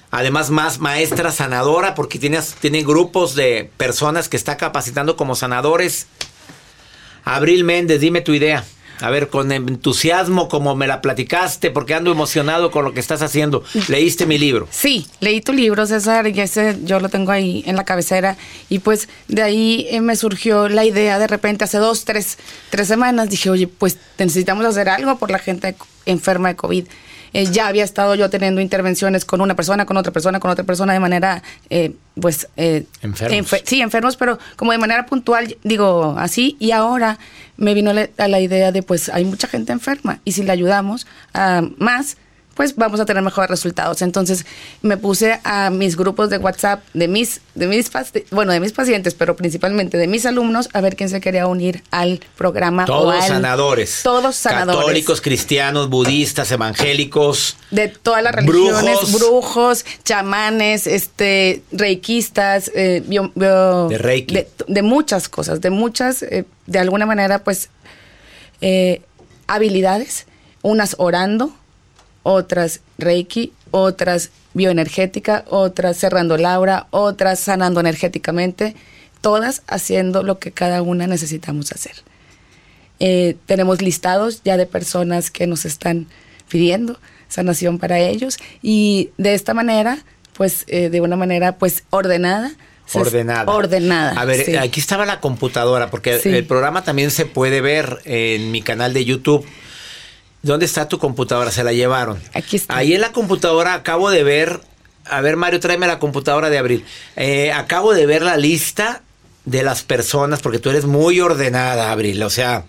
Además, 0.10 0.50
más 0.50 0.80
maestra 0.80 1.32
sanadora, 1.32 1.96
porque 1.96 2.20
tienes, 2.20 2.56
tiene 2.56 2.84
grupos 2.84 3.34
de 3.34 3.70
personas 3.78 4.28
que 4.28 4.36
está 4.36 4.58
capacitando 4.58 5.16
como 5.16 5.36
sanadores. 5.36 6.08
Abril 7.24 7.64
Méndez, 7.64 8.02
dime 8.02 8.20
tu 8.20 8.34
idea. 8.34 8.66
A 9.02 9.10
ver, 9.10 9.30
con 9.30 9.52
entusiasmo, 9.52 10.48
como 10.48 10.76
me 10.76 10.88
la 10.88 11.02
platicaste, 11.02 11.72
porque 11.72 11.96
ando 11.96 12.12
emocionado 12.12 12.72
con 12.72 12.86
lo 12.86 12.94
que 12.94 13.00
estás 13.00 13.22
haciendo. 13.22 13.64
¿Leíste 13.88 14.26
mi 14.26 14.38
libro? 14.38 14.68
Sí, 14.70 15.08
leí 15.20 15.42
tu 15.42 15.54
libro, 15.54 15.86
César, 15.88 16.28
y 16.28 16.40
ese 16.40 16.78
yo 16.84 17.00
lo 17.00 17.10
tengo 17.10 17.32
ahí 17.32 17.64
en 17.66 17.76
la 17.76 17.84
cabecera. 17.84 18.38
Y 18.70 18.80
pues 18.80 19.10
de 19.28 19.42
ahí 19.42 19.88
eh, 19.90 20.02
me 20.02 20.16
surgió 20.16 20.70
la 20.70 20.86
idea 20.86 21.20
de 21.20 21.28
repente, 21.28 21.64
hace 21.64 21.80
dos, 21.80 22.06
tres, 22.06 22.38
tres 22.70 22.88
semanas, 22.88 23.30
dije, 23.30 23.50
oye, 23.50 23.68
pues 23.68 23.98
necesitamos 24.18 24.66
hacer 24.66 24.88
algo 24.88 25.18
por 25.18 25.32
la 25.32 25.40
gente 25.40 25.76
enferma 26.06 26.50
de 26.50 26.56
COVID. 26.56 26.86
Eh, 27.34 27.46
ya 27.46 27.68
había 27.68 27.84
estado 27.84 28.16
yo 28.16 28.30
teniendo 28.30 28.62
intervenciones 28.62 29.26
con 29.26 29.42
una 29.42 29.56
persona, 29.56 29.86
con 29.86 29.98
otra 29.98 30.12
persona, 30.12 30.40
con 30.40 30.52
otra 30.52 30.64
persona 30.64 30.94
de 30.94 31.00
manera, 31.00 31.44
eh, 31.70 31.94
pues... 32.20 32.48
Eh, 32.58 32.86
enfermos. 33.02 33.62
sí, 33.64 33.82
enfermos, 33.82 34.18
pero 34.18 34.38
como 34.56 34.72
de 34.72 34.78
manera 34.78 35.06
puntual, 35.06 35.58
digo 35.64 36.16
así, 36.18 36.58
y 36.60 36.72
ahora 36.72 37.18
me 37.58 37.74
vino 37.74 37.92
a 37.92 38.28
la 38.28 38.40
idea 38.40 38.72
de, 38.72 38.84
pues 38.84 39.10
hay 39.10 39.26
mucha 39.26 39.48
gente 39.48 39.72
enferma, 39.72 40.20
y 40.26 40.34
si 40.34 40.44
le 40.44 40.52
ayudamos 40.52 41.08
a 41.34 41.62
más, 41.78 42.18
pues 42.62 42.76
vamos 42.76 43.00
a 43.00 43.08
tener 43.08 43.24
mejores 43.24 43.50
resultados. 43.50 44.04
Entonces 44.04 44.46
me 44.84 44.96
puse 44.96 45.40
a 45.44 45.72
mis 45.72 45.98
grupos 45.98 46.30
de 46.30 46.38
WhatsApp 46.38 46.84
de 46.94 47.08
mis, 47.08 47.42
de 47.56 47.66
mis, 47.66 47.90
bueno, 48.30 48.52
de 48.52 48.60
mis 48.60 48.72
pacientes, 48.72 49.16
pero 49.16 49.36
principalmente 49.36 49.98
de 49.98 50.06
mis 50.06 50.28
alumnos, 50.28 50.70
a 50.74 50.80
ver 50.80 50.96
quién 50.96 51.10
se 51.10 51.20
quería 51.22 51.48
unir 51.48 51.82
al 51.90 52.20
programa. 52.38 52.86
Todos 52.86 53.26
sanadores. 53.26 54.02
Todos 54.04 54.36
sanadores. 54.36 54.80
Católicos, 54.80 55.22
cristianos, 55.22 55.90
budistas, 55.90 56.52
evangélicos. 56.52 57.58
De 57.72 57.88
todas 57.88 58.22
las 58.22 58.36
religiones, 58.36 59.12
brujos, 59.12 59.84
chamanes, 60.04 60.86
este, 60.86 61.64
reikistas, 61.72 62.70
eh, 62.76 63.02
de 63.04 63.98
reiki. 63.98 64.46
De, 64.68 64.82
muchas 64.84 65.30
cosas, 65.30 65.62
de 65.62 65.72
muchas, 65.72 66.22
eh, 66.22 66.46
de 66.68 66.78
alguna 66.78 67.08
manera, 67.08 67.44
pues, 67.44 67.72
eh, 68.62 69.02
habilidades, 69.48 70.28
unas 70.62 70.94
orando, 71.00 71.56
otras 72.24 72.82
Reiki, 72.98 73.54
otras 73.72 74.32
bioenergética, 74.54 75.46
otras 75.50 75.98
cerrando 75.98 76.38
Laura, 76.38 76.88
otras 76.92 77.40
sanando 77.40 77.80
energéticamente, 77.80 78.76
todas 79.22 79.64
haciendo 79.68 80.24
lo 80.24 80.40
que 80.40 80.52
cada 80.52 80.82
una 80.82 81.08
necesitamos 81.08 81.72
hacer. 81.72 81.96
Eh, 83.00 83.36
tenemos 83.46 83.82
listados 83.82 84.44
ya 84.44 84.58
de 84.58 84.66
personas 84.66 85.32
que 85.32 85.48
nos 85.48 85.66
están 85.66 86.08
pidiendo 86.50 87.00
sanación 87.30 87.80
para 87.80 87.98
ellos 88.00 88.38
y 88.62 89.10
de 89.18 89.34
esta 89.34 89.54
manera, 89.54 90.04
pues 90.34 90.66
eh, 90.68 90.90
de 90.90 91.02
una 91.02 91.16
manera 91.16 91.58
pues 91.58 91.84
ordenada, 91.90 92.52
Ordenada. 92.94 93.52
Ordenada. 93.52 94.20
A 94.20 94.26
ver, 94.26 94.60
aquí 94.60 94.80
estaba 94.80 95.06
la 95.06 95.20
computadora, 95.20 95.90
porque 95.90 96.20
el 96.24 96.46
programa 96.46 96.84
también 96.84 97.12
se 97.12 97.26
puede 97.26 97.62
ver 97.62 98.00
en 98.06 98.52
mi 98.52 98.62
canal 98.62 98.94
de 98.94 99.06
YouTube. 99.06 99.46
¿Dónde 100.44 100.66
está 100.66 100.88
tu 100.88 100.98
computadora? 100.98 101.52
Se 101.52 101.64
la 101.64 101.74
llevaron. 101.74 102.22
Aquí 102.34 102.56
está. 102.56 102.76
Ahí 102.76 102.94
en 102.94 103.02
la 103.02 103.12
computadora 103.12 103.74
acabo 103.74 104.10
de 104.10 104.24
ver. 104.24 104.62
A 105.06 105.22
ver, 105.22 105.36
Mario, 105.36 105.60
tráeme 105.60 105.88
la 105.88 106.00
computadora 106.00 106.50
de 106.50 106.58
abril. 106.58 106.86
Eh, 107.16 107.52
acabo 107.52 107.94
de 107.94 108.06
ver 108.06 108.22
la 108.22 108.38
lista 108.38 109.02
de 109.46 109.64
las 109.64 109.84
personas, 109.84 110.42
porque 110.42 110.60
tú 110.60 110.70
eres 110.70 110.86
muy 110.86 111.20
ordenada, 111.20 111.92
Abril. 111.92 112.22
O 112.24 112.30
sea, 112.30 112.66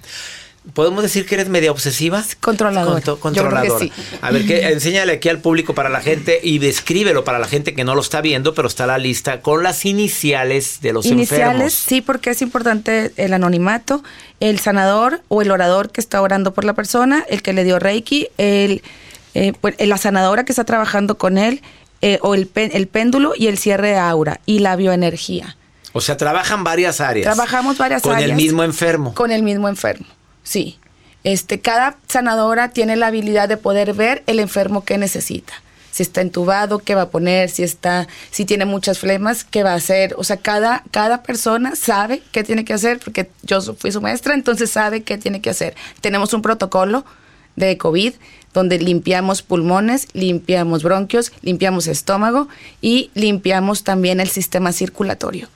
¿Podemos 0.74 1.02
decir 1.02 1.26
que 1.26 1.34
eres 1.34 1.48
media 1.48 1.72
obsesiva? 1.72 2.22
Controladora. 2.40 3.02
controladora. 3.16 3.86
A 4.20 4.30
ver, 4.30 4.46
que, 4.46 4.68
enséñale 4.68 5.14
aquí 5.14 5.28
al 5.28 5.40
público 5.40 5.74
para 5.74 5.88
la 5.88 6.00
gente 6.00 6.38
y 6.40 6.60
descríbelo 6.60 7.24
para 7.24 7.40
la 7.40 7.48
gente 7.48 7.74
que 7.74 7.82
no 7.82 7.96
lo 7.96 8.00
está 8.00 8.20
viendo, 8.20 8.54
pero 8.54 8.68
está 8.68 8.86
la 8.86 8.98
lista 8.98 9.40
con 9.40 9.64
las 9.64 9.84
iniciales 9.84 10.80
de 10.80 10.92
los 10.92 11.06
iniciales, 11.06 11.74
sí, 11.74 12.00
porque 12.00 12.30
es 12.30 12.42
importante 12.42 13.10
el 13.16 13.32
anonimato, 13.32 14.04
el 14.38 14.60
sanador 14.60 15.20
o 15.26 15.42
el 15.42 15.50
orador 15.50 15.90
que 15.90 16.00
está 16.00 16.22
orando 16.22 16.54
por 16.54 16.64
la 16.64 16.74
persona, 16.74 17.24
el 17.28 17.42
que 17.42 17.52
le 17.52 17.64
dio 17.64 17.80
Reiki, 17.80 18.28
el, 18.38 18.82
eh, 19.34 19.52
la 19.80 19.98
sanadora 19.98 20.44
que 20.44 20.52
está 20.52 20.64
trabajando 20.64 21.18
con 21.18 21.38
él, 21.38 21.60
eh, 22.02 22.20
o 22.22 22.36
el, 22.36 22.48
el 22.54 22.86
péndulo 22.86 23.32
y 23.36 23.48
el 23.48 23.58
cierre 23.58 23.88
de 23.88 23.98
aura 23.98 24.40
y 24.46 24.60
la 24.60 24.76
bioenergía. 24.76 25.56
O 25.92 26.00
sea, 26.00 26.16
trabajan 26.16 26.62
varias 26.62 27.00
áreas. 27.00 27.24
Trabajamos 27.24 27.78
varias 27.78 28.04
áreas. 28.04 28.16
Con 28.20 28.30
el 28.30 28.36
mismo 28.36 28.62
enfermo. 28.62 29.14
Con 29.14 29.32
el 29.32 29.42
mismo 29.42 29.68
enfermo. 29.68 30.06
Sí. 30.42 30.78
Este, 31.24 31.60
cada 31.60 31.98
sanadora 32.08 32.70
tiene 32.70 32.96
la 32.96 33.08
habilidad 33.08 33.48
de 33.48 33.56
poder 33.56 33.94
ver 33.94 34.22
el 34.26 34.40
enfermo 34.40 34.84
que 34.84 34.98
necesita. 34.98 35.52
Si 35.92 36.02
está 36.02 36.22
entubado, 36.22 36.78
qué 36.78 36.94
va 36.94 37.02
a 37.02 37.10
poner, 37.10 37.50
si 37.50 37.62
está, 37.62 38.08
si 38.30 38.46
tiene 38.46 38.64
muchas 38.64 38.98
flemas, 38.98 39.44
qué 39.44 39.62
va 39.62 39.72
a 39.72 39.76
hacer. 39.76 40.14
O 40.16 40.24
sea, 40.24 40.38
cada, 40.38 40.82
cada 40.90 41.22
persona 41.22 41.76
sabe 41.76 42.22
qué 42.32 42.42
tiene 42.42 42.64
que 42.64 42.72
hacer, 42.72 42.98
porque 42.98 43.30
yo 43.42 43.60
fui 43.60 43.92
su 43.92 44.00
maestra, 44.00 44.34
entonces 44.34 44.70
sabe 44.70 45.02
qué 45.02 45.18
tiene 45.18 45.42
que 45.42 45.50
hacer. 45.50 45.76
Tenemos 46.00 46.32
un 46.32 46.40
protocolo 46.40 47.04
de 47.56 47.76
COVID 47.76 48.14
donde 48.54 48.78
limpiamos 48.78 49.42
pulmones, 49.42 50.08
limpiamos 50.14 50.82
bronquios, 50.82 51.32
limpiamos 51.42 51.86
estómago 51.86 52.48
y 52.80 53.10
limpiamos 53.14 53.84
también 53.84 54.20
el 54.20 54.28
sistema 54.28 54.72
circulatorio. 54.72 55.48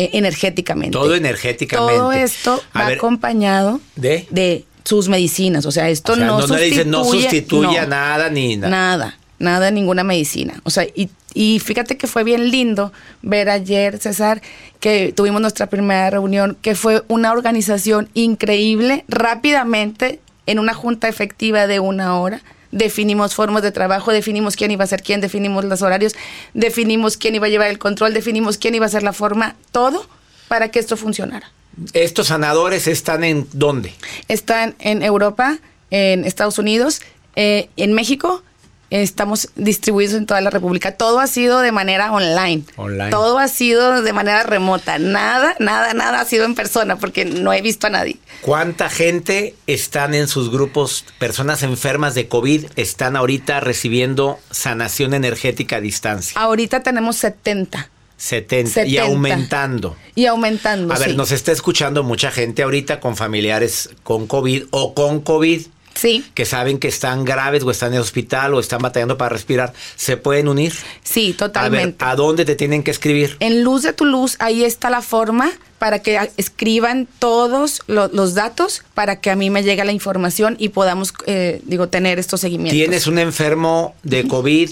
Eh, 0.00 0.10
energéticamente. 0.14 0.92
Todo 0.92 1.14
energéticamente. 1.14 1.94
Todo 1.94 2.12
esto 2.12 2.62
va 2.74 2.86
acompañado 2.86 3.80
de, 3.96 4.26
de 4.30 4.64
sus 4.82 5.08
medicinas. 5.08 5.66
O 5.66 5.70
sea, 5.70 5.90
esto 5.90 6.16
no, 6.16 6.38
no, 6.38 6.46
sustituye, 6.46 6.84
no 6.86 7.04
sustituye 7.04 7.86
nada 7.86 8.30
ni 8.30 8.56
nada. 8.56 8.70
Nada, 8.70 9.18
nada, 9.38 9.70
ninguna 9.70 10.02
medicina. 10.02 10.58
O 10.64 10.70
sea, 10.70 10.84
y, 10.94 11.10
y 11.34 11.58
fíjate 11.58 11.98
que 11.98 12.06
fue 12.06 12.24
bien 12.24 12.50
lindo 12.50 12.94
ver 13.20 13.50
ayer, 13.50 13.98
César, 13.98 14.40
que 14.80 15.12
tuvimos 15.14 15.42
nuestra 15.42 15.66
primera 15.66 16.08
reunión, 16.08 16.56
que 16.62 16.74
fue 16.74 17.02
una 17.08 17.32
organización 17.32 18.08
increíble, 18.14 19.04
rápidamente 19.06 20.18
en 20.46 20.58
una 20.58 20.72
junta 20.72 21.08
efectiva 21.08 21.66
de 21.66 21.78
una 21.78 22.18
hora 22.18 22.40
definimos 22.72 23.34
formas 23.34 23.62
de 23.62 23.72
trabajo, 23.72 24.12
definimos 24.12 24.56
quién 24.56 24.70
iba 24.70 24.84
a 24.84 24.86
ser 24.86 25.02
quién, 25.02 25.20
definimos 25.20 25.64
los 25.64 25.82
horarios, 25.82 26.14
definimos 26.54 27.16
quién 27.16 27.34
iba 27.34 27.46
a 27.46 27.50
llevar 27.50 27.68
el 27.68 27.78
control, 27.78 28.14
definimos 28.14 28.58
quién 28.58 28.74
iba 28.74 28.86
a 28.86 28.88
ser 28.88 29.02
la 29.02 29.12
forma, 29.12 29.56
todo 29.72 30.06
para 30.48 30.70
que 30.70 30.78
esto 30.78 30.96
funcionara. 30.96 31.50
¿Estos 31.92 32.28
sanadores 32.28 32.86
están 32.86 33.24
en 33.24 33.46
dónde? 33.52 33.92
Están 34.28 34.74
en 34.78 35.02
Europa, 35.02 35.58
en 35.90 36.24
Estados 36.24 36.58
Unidos, 36.58 37.02
eh, 37.36 37.68
en 37.76 37.92
México. 37.92 38.42
Estamos 38.90 39.48
distribuidos 39.54 40.14
en 40.14 40.26
toda 40.26 40.40
la 40.40 40.50
República. 40.50 40.96
Todo 40.96 41.20
ha 41.20 41.26
sido 41.28 41.60
de 41.60 41.70
manera 41.70 42.12
online. 42.12 42.64
Online. 42.76 43.10
Todo 43.10 43.38
ha 43.38 43.46
sido 43.46 44.02
de 44.02 44.12
manera 44.12 44.42
remota. 44.42 44.98
Nada, 44.98 45.54
nada, 45.60 45.94
nada 45.94 46.20
ha 46.20 46.24
sido 46.24 46.44
en 46.44 46.56
persona 46.56 46.96
porque 46.96 47.24
no 47.24 47.52
he 47.52 47.62
visto 47.62 47.86
a 47.86 47.90
nadie. 47.90 48.18
¿Cuánta 48.40 48.90
gente 48.90 49.54
están 49.66 50.14
en 50.14 50.26
sus 50.26 50.50
grupos, 50.50 51.04
personas 51.18 51.62
enfermas 51.62 52.14
de 52.14 52.26
COVID, 52.26 52.66
están 52.76 53.16
ahorita 53.16 53.60
recibiendo 53.60 54.38
sanación 54.50 55.14
energética 55.14 55.76
a 55.76 55.80
distancia? 55.80 56.40
Ahorita 56.40 56.82
tenemos 56.82 57.16
70. 57.16 57.90
70, 58.20 58.82
y 58.84 58.90
70. 58.92 59.02
aumentando. 59.02 59.96
Y 60.14 60.26
aumentando. 60.26 60.92
A 60.92 60.98
ver, 60.98 61.10
sí. 61.10 61.16
nos 61.16 61.32
está 61.32 61.52
escuchando 61.52 62.02
mucha 62.02 62.30
gente 62.30 62.62
ahorita 62.62 63.00
con 63.00 63.16
familiares 63.16 63.90
con 64.02 64.26
COVID 64.26 64.64
o 64.70 64.94
con 64.94 65.20
COVID. 65.20 65.62
Sí. 66.00 66.24
Que 66.34 66.44
saben 66.46 66.78
que 66.78 66.88
están 66.88 67.24
graves 67.26 67.62
o 67.62 67.70
están 67.70 67.88
en 67.90 67.96
el 67.96 68.00
hospital 68.00 68.54
o 68.54 68.60
están 68.60 68.80
batallando 68.80 69.18
para 69.18 69.28
respirar. 69.30 69.74
¿Se 69.96 70.16
pueden 70.16 70.48
unir? 70.48 70.72
Sí, 71.02 71.24
A 71.24 71.26
ver, 71.26 71.36
totalmente. 71.36 72.04
¿a 72.04 72.16
dónde 72.16 72.44
te 72.46 72.56
tienen 72.56 72.82
que 72.82 72.90
escribir? 72.90 73.36
En 73.40 73.62
Luz 73.64 73.82
de 73.82 73.92
tu 73.92 74.04
Luz, 74.06 74.36
ahí 74.38 74.64
está 74.64 74.88
la 74.88 75.02
forma 75.02 75.50
para 75.78 75.98
que 75.98 76.18
escriban 76.38 77.06
todos 77.18 77.82
lo- 77.86 78.08
los 78.08 78.34
datos 78.34 78.82
para 78.94 79.20
que 79.20 79.30
a 79.30 79.36
mí 79.36 79.50
me 79.50 79.62
llegue 79.62 79.84
la 79.84 79.92
información 79.92 80.56
y 80.58 80.70
podamos, 80.70 81.12
eh, 81.26 81.60
digo, 81.64 81.88
tener 81.88 82.18
estos 82.18 82.40
seguimientos. 82.40 82.76
Tienes 82.76 83.06
un 83.06 83.18
enfermo 83.18 83.94
de 84.02 84.26
COVID, 84.26 84.70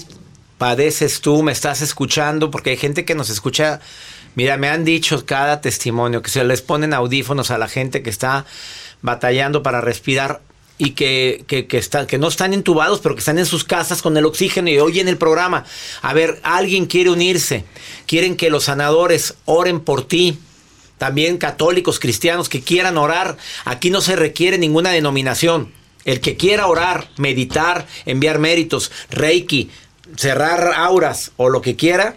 padeces 0.57 1.21
tú, 1.21 1.41
me 1.43 1.51
estás 1.51 1.81
escuchando, 1.81 2.49
porque 2.51 2.71
hay 2.71 2.77
gente 2.77 3.05
que 3.05 3.15
nos 3.15 3.29
escucha. 3.29 3.79
Mira, 4.35 4.57
me 4.57 4.69
han 4.69 4.83
dicho 4.85 5.25
cada 5.25 5.61
testimonio 5.61 6.21
que 6.21 6.29
se 6.29 6.43
les 6.43 6.61
ponen 6.61 6.93
audífonos 6.93 7.49
a 7.51 7.57
la 7.57 7.67
gente 7.67 8.01
que 8.03 8.09
está 8.09 8.45
batallando 9.01 9.63
para 9.63 9.81
respirar 9.81 10.41
y 10.79 10.91
que, 10.91 11.43
que, 11.45 11.67
que, 11.67 11.77
está- 11.77 12.07
que 12.07 12.17
no 12.17 12.27
están 12.29 12.53
entubados, 12.55 13.01
pero 13.01 13.13
que 13.13 13.19
están 13.19 13.37
en 13.37 13.45
sus 13.45 13.63
casas 13.63 14.01
con 14.01 14.17
el 14.17 14.25
oxígeno 14.25 14.69
y 14.69 14.79
oyen 14.79 15.07
el 15.07 15.17
programa. 15.17 15.65
A 16.01 16.13
ver, 16.13 16.39
alguien 16.41 16.87
quiere 16.87 17.11
unirse, 17.11 17.65
quieren 18.07 18.35
que 18.35 18.49
los 18.49 18.63
sanadores 18.63 19.35
oren 19.45 19.81
por 19.81 20.07
ti. 20.07 20.39
También 20.97 21.37
católicos, 21.37 21.99
cristianos 21.99 22.49
que 22.49 22.61
quieran 22.61 22.97
orar. 22.97 23.37
Aquí 23.65 23.89
no 23.89 24.01
se 24.01 24.15
requiere 24.15 24.57
ninguna 24.57 24.89
denominación. 24.91 25.71
El 26.05 26.21
que 26.21 26.35
quiera 26.37 26.67
orar, 26.67 27.09
meditar, 27.17 27.85
enviar 28.05 28.39
méritos, 28.39 28.89
reiki, 29.09 29.69
cerrar 30.15 30.73
auras 30.75 31.31
o 31.37 31.49
lo 31.49 31.61
que 31.61 31.75
quiera, 31.75 32.15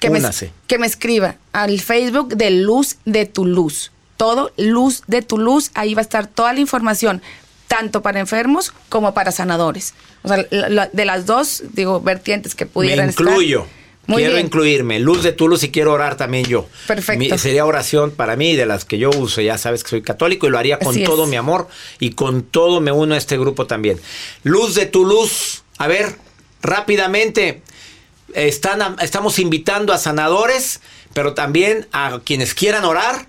que 0.00 0.10
me, 0.10 0.20
que 0.66 0.78
me 0.78 0.86
escriba 0.86 1.36
al 1.52 1.78
Facebook 1.80 2.36
de 2.36 2.50
Luz 2.50 2.96
de 3.04 3.26
tu 3.26 3.44
Luz. 3.46 3.92
Todo 4.16 4.52
Luz 4.56 5.02
de 5.06 5.22
tu 5.22 5.38
Luz, 5.38 5.70
ahí 5.74 5.94
va 5.94 6.00
a 6.00 6.02
estar 6.02 6.26
toda 6.26 6.52
la 6.52 6.60
información, 6.60 7.22
tanto 7.68 8.02
para 8.02 8.18
enfermos 8.18 8.72
como 8.88 9.14
para 9.14 9.30
sanadores. 9.30 9.94
O 10.24 10.28
sea, 10.28 10.44
la- 10.50 10.68
la- 10.68 10.90
de 10.92 11.04
las 11.04 11.26
dos, 11.26 11.62
digo, 11.74 12.00
vertientes 12.00 12.54
que 12.54 12.64
Me 12.64 12.70
pudieran 12.70 13.08
estar. 13.10 13.26
incluyo. 13.26 13.66
Muy 14.06 14.22
quiero 14.22 14.34
bien. 14.36 14.46
incluirme. 14.46 14.98
Luz 15.00 15.22
de 15.22 15.32
tu 15.32 15.48
luz 15.48 15.62
y 15.64 15.70
quiero 15.70 15.92
orar 15.92 16.16
también 16.16 16.46
yo. 16.46 16.66
Perfecto. 16.86 17.18
Mi- 17.18 17.38
sería 17.38 17.66
oración 17.66 18.10
para 18.10 18.36
mí 18.36 18.56
de 18.56 18.64
las 18.64 18.86
que 18.86 18.96
yo 18.96 19.10
uso. 19.10 19.42
Ya 19.42 19.58
sabes 19.58 19.84
que 19.84 19.90
soy 19.90 20.00
católico 20.02 20.46
y 20.46 20.50
lo 20.50 20.58
haría 20.58 20.78
con 20.78 20.88
Así 20.88 21.02
es. 21.02 21.08
todo 21.08 21.26
mi 21.26 21.36
amor 21.36 21.68
y 22.00 22.12
con 22.12 22.42
todo 22.42 22.80
me 22.80 22.90
uno 22.90 23.14
a 23.14 23.18
este 23.18 23.36
grupo 23.36 23.66
también. 23.66 24.00
Luz 24.44 24.74
de 24.74 24.86
tu 24.86 25.04
luz. 25.04 25.62
A 25.76 25.88
ver, 25.88 26.16
rápidamente. 26.62 27.62
Están, 28.34 28.96
estamos 29.00 29.38
invitando 29.38 29.92
a 29.92 29.98
sanadores, 29.98 30.80
pero 31.14 31.34
también 31.34 31.86
a 31.92 32.20
quienes 32.24 32.54
quieran 32.54 32.84
orar. 32.84 33.26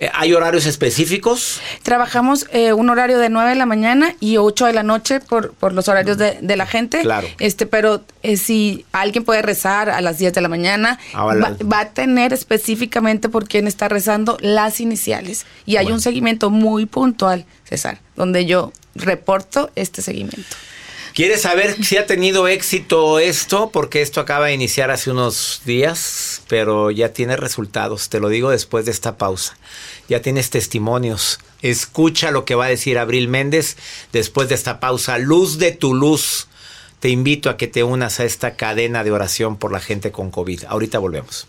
Eh, 0.00 0.10
¿Hay 0.14 0.32
horarios 0.32 0.64
específicos? 0.66 1.60
Trabajamos 1.82 2.46
eh, 2.52 2.72
un 2.72 2.88
horario 2.88 3.18
de 3.18 3.28
9 3.28 3.50
de 3.50 3.54
la 3.56 3.66
mañana 3.66 4.14
y 4.18 4.38
8 4.38 4.66
de 4.66 4.72
la 4.72 4.82
noche 4.82 5.20
por, 5.20 5.52
por 5.52 5.72
los 5.74 5.88
horarios 5.88 6.16
de, 6.16 6.38
de 6.40 6.56
la 6.56 6.64
gente. 6.66 7.02
Claro. 7.02 7.28
Este, 7.38 7.66
pero 7.66 8.02
eh, 8.22 8.36
si 8.38 8.86
alguien 8.92 9.24
puede 9.24 9.42
rezar 9.42 9.90
a 9.90 10.00
las 10.00 10.16
10 10.18 10.32
de 10.32 10.40
la 10.40 10.48
mañana, 10.48 10.98
Ah, 11.12 11.24
vale. 11.24 11.40
va, 11.42 11.56
va 11.70 11.80
a 11.80 11.88
tener 11.90 12.32
específicamente 12.32 13.28
por 13.28 13.46
quién 13.46 13.66
está 13.66 13.88
rezando 13.88 14.38
las 14.40 14.80
iniciales. 14.80 15.44
Y 15.66 15.76
hay 15.76 15.92
un 15.92 16.00
seguimiento 16.00 16.48
muy 16.50 16.86
puntual, 16.86 17.44
César, 17.64 18.00
donde 18.16 18.46
yo 18.46 18.72
reporto 18.94 19.70
este 19.76 20.02
seguimiento. 20.02 20.56
¿Quieres 21.14 21.42
saber 21.42 21.84
si 21.84 21.96
ha 21.96 22.06
tenido 22.06 22.46
éxito 22.46 23.18
esto? 23.18 23.70
Porque 23.70 24.00
esto 24.00 24.20
acaba 24.20 24.46
de 24.46 24.54
iniciar 24.54 24.90
hace 24.90 25.10
unos 25.10 25.60
días, 25.64 26.42
pero 26.48 26.90
ya 26.90 27.12
tiene 27.12 27.36
resultados. 27.36 28.08
Te 28.08 28.20
lo 28.20 28.28
digo 28.28 28.50
después 28.50 28.84
de 28.84 28.92
esta 28.92 29.18
pausa. 29.18 29.58
Ya 30.08 30.22
tienes 30.22 30.50
testimonios. 30.50 31.40
Escucha 31.62 32.30
lo 32.30 32.44
que 32.44 32.54
va 32.54 32.66
a 32.66 32.68
decir 32.68 32.96
Abril 32.96 33.26
Méndez 33.28 33.76
después 34.12 34.48
de 34.48 34.54
esta 34.54 34.78
pausa. 34.78 35.18
Luz 35.18 35.58
de 35.58 35.72
tu 35.72 35.94
luz. 35.94 36.46
Te 37.00 37.08
invito 37.08 37.50
a 37.50 37.56
que 37.56 37.66
te 37.66 37.82
unas 37.82 38.20
a 38.20 38.24
esta 38.24 38.54
cadena 38.54 39.02
de 39.02 39.10
oración 39.10 39.56
por 39.56 39.72
la 39.72 39.80
gente 39.80 40.12
con 40.12 40.30
COVID. 40.30 40.64
Ahorita 40.68 40.98
volvemos. 40.98 41.48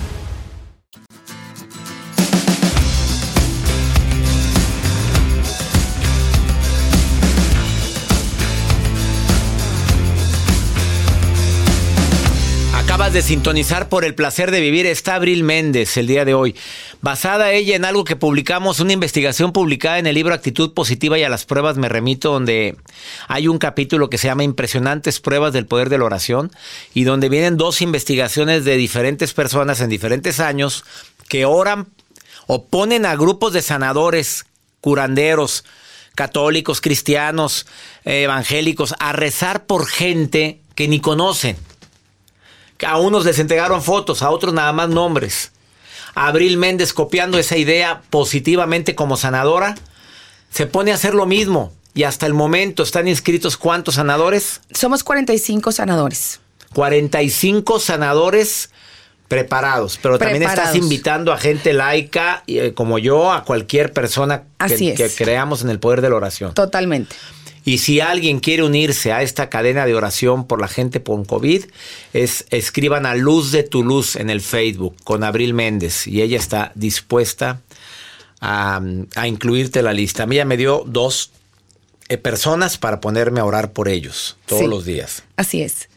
De 13.11 13.21
sintonizar 13.21 13.89
por 13.89 14.05
el 14.05 14.15
placer 14.15 14.51
de 14.51 14.61
vivir. 14.61 14.85
Está 14.85 15.15
Abril 15.15 15.43
Méndez 15.43 15.97
el 15.97 16.07
día 16.07 16.23
de 16.23 16.33
hoy. 16.33 16.55
Basada 17.01 17.51
ella 17.51 17.75
en 17.75 17.83
algo 17.83 18.05
que 18.05 18.15
publicamos, 18.15 18.79
una 18.79 18.93
investigación 18.93 19.51
publicada 19.51 19.99
en 19.99 20.07
el 20.07 20.15
libro 20.15 20.33
Actitud 20.33 20.73
Positiva 20.73 21.19
y 21.19 21.23
a 21.23 21.29
las 21.29 21.43
pruebas 21.43 21.75
me 21.75 21.89
remito, 21.89 22.31
donde 22.31 22.77
hay 23.27 23.49
un 23.49 23.57
capítulo 23.57 24.09
que 24.09 24.17
se 24.17 24.27
llama 24.27 24.45
Impresionantes 24.45 25.19
pruebas 25.19 25.51
del 25.51 25.65
poder 25.65 25.89
de 25.89 25.97
la 25.97 26.05
oración 26.05 26.51
y 26.93 27.03
donde 27.03 27.27
vienen 27.27 27.57
dos 27.57 27.81
investigaciones 27.81 28.63
de 28.63 28.77
diferentes 28.77 29.33
personas 29.33 29.81
en 29.81 29.89
diferentes 29.89 30.39
años 30.39 30.85
que 31.27 31.43
oran 31.43 31.89
o 32.47 32.67
ponen 32.67 33.05
a 33.05 33.17
grupos 33.17 33.51
de 33.51 33.61
sanadores, 33.61 34.45
curanderos, 34.79 35.65
católicos, 36.15 36.79
cristianos, 36.79 37.67
eh, 38.05 38.23
evangélicos, 38.23 38.95
a 38.99 39.11
rezar 39.11 39.65
por 39.65 39.85
gente 39.85 40.61
que 40.75 40.87
ni 40.87 41.01
conocen. 41.01 41.57
A 42.85 42.97
unos 42.99 43.25
les 43.25 43.39
entregaron 43.39 43.81
fotos, 43.81 44.21
a 44.21 44.29
otros 44.29 44.53
nada 44.53 44.71
más 44.71 44.89
nombres. 44.89 45.51
Abril 46.13 46.57
Méndez 46.57 46.93
copiando 46.93 47.37
esa 47.37 47.57
idea 47.57 48.01
positivamente 48.09 48.95
como 48.95 49.17
sanadora, 49.17 49.75
se 50.49 50.65
pone 50.65 50.91
a 50.91 50.95
hacer 50.95 51.13
lo 51.13 51.25
mismo. 51.25 51.71
Y 51.93 52.03
hasta 52.03 52.25
el 52.25 52.33
momento 52.33 52.83
están 52.83 53.07
inscritos 53.07 53.57
cuántos 53.57 53.95
sanadores? 53.95 54.61
Somos 54.71 55.03
45 55.03 55.71
sanadores. 55.71 56.39
45 56.73 57.79
sanadores 57.79 58.69
preparados, 59.27 59.97
pero 60.01 60.19
también 60.19 60.43
estás 60.43 60.75
invitando 60.75 61.31
a 61.31 61.37
gente 61.37 61.71
laica 61.71 62.43
eh, 62.47 62.73
como 62.73 62.99
yo, 62.99 63.31
a 63.31 63.45
cualquier 63.45 63.93
persona 63.93 64.43
Así 64.57 64.93
que, 64.93 65.05
es. 65.05 65.15
que 65.15 65.23
creamos 65.23 65.61
en 65.61 65.69
el 65.69 65.79
poder 65.79 66.01
de 66.01 66.09
la 66.09 66.15
oración. 66.15 66.53
Totalmente. 66.53 67.15
Y 67.63 67.77
si 67.77 67.99
alguien 67.99 68.39
quiere 68.39 68.63
unirse 68.63 69.11
a 69.13 69.21
esta 69.21 69.49
cadena 69.49 69.85
de 69.85 69.93
oración 69.93 70.47
por 70.47 70.59
la 70.59 70.67
gente 70.67 71.03
con 71.03 71.25
COVID, 71.25 71.65
es 72.13 72.45
escriban 72.49 73.05
a 73.05 73.13
Luz 73.15 73.51
de 73.51 73.63
tu 73.63 73.83
Luz 73.83 74.15
en 74.15 74.29
el 74.31 74.41
Facebook 74.41 74.95
con 75.03 75.23
Abril 75.23 75.53
Méndez 75.53 76.07
y 76.07 76.21
ella 76.23 76.37
está 76.37 76.71
dispuesta 76.75 77.61
a, 78.39 78.81
a 79.15 79.27
incluirte 79.27 79.79
en 79.79 79.85
la 79.85 79.93
lista. 79.93 80.23
A 80.23 80.25
mí 80.25 80.37
ya 80.37 80.45
me 80.45 80.57
dio 80.57 80.83
dos 80.87 81.31
eh, 82.09 82.17
personas 82.17 82.77
para 82.79 82.99
ponerme 82.99 83.39
a 83.39 83.45
orar 83.45 83.71
por 83.73 83.87
ellos 83.89 84.37
todos 84.47 84.63
Sí. 84.63 84.67
los 84.67 84.83
días. 84.85 85.23
Así 85.35 85.61
es. 85.61 85.87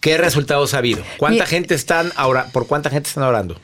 ¿Qué 0.00 0.18
resultados 0.18 0.74
ha 0.74 0.78
habido? 0.78 1.02
¿Cuánta 1.16 1.44
Mi- 1.44 1.50
gente 1.50 1.74
están 1.74 2.12
ahora, 2.16 2.46
por 2.52 2.66
cuánta 2.66 2.90
gente 2.90 3.08
están 3.08 3.24
orando? 3.24 3.60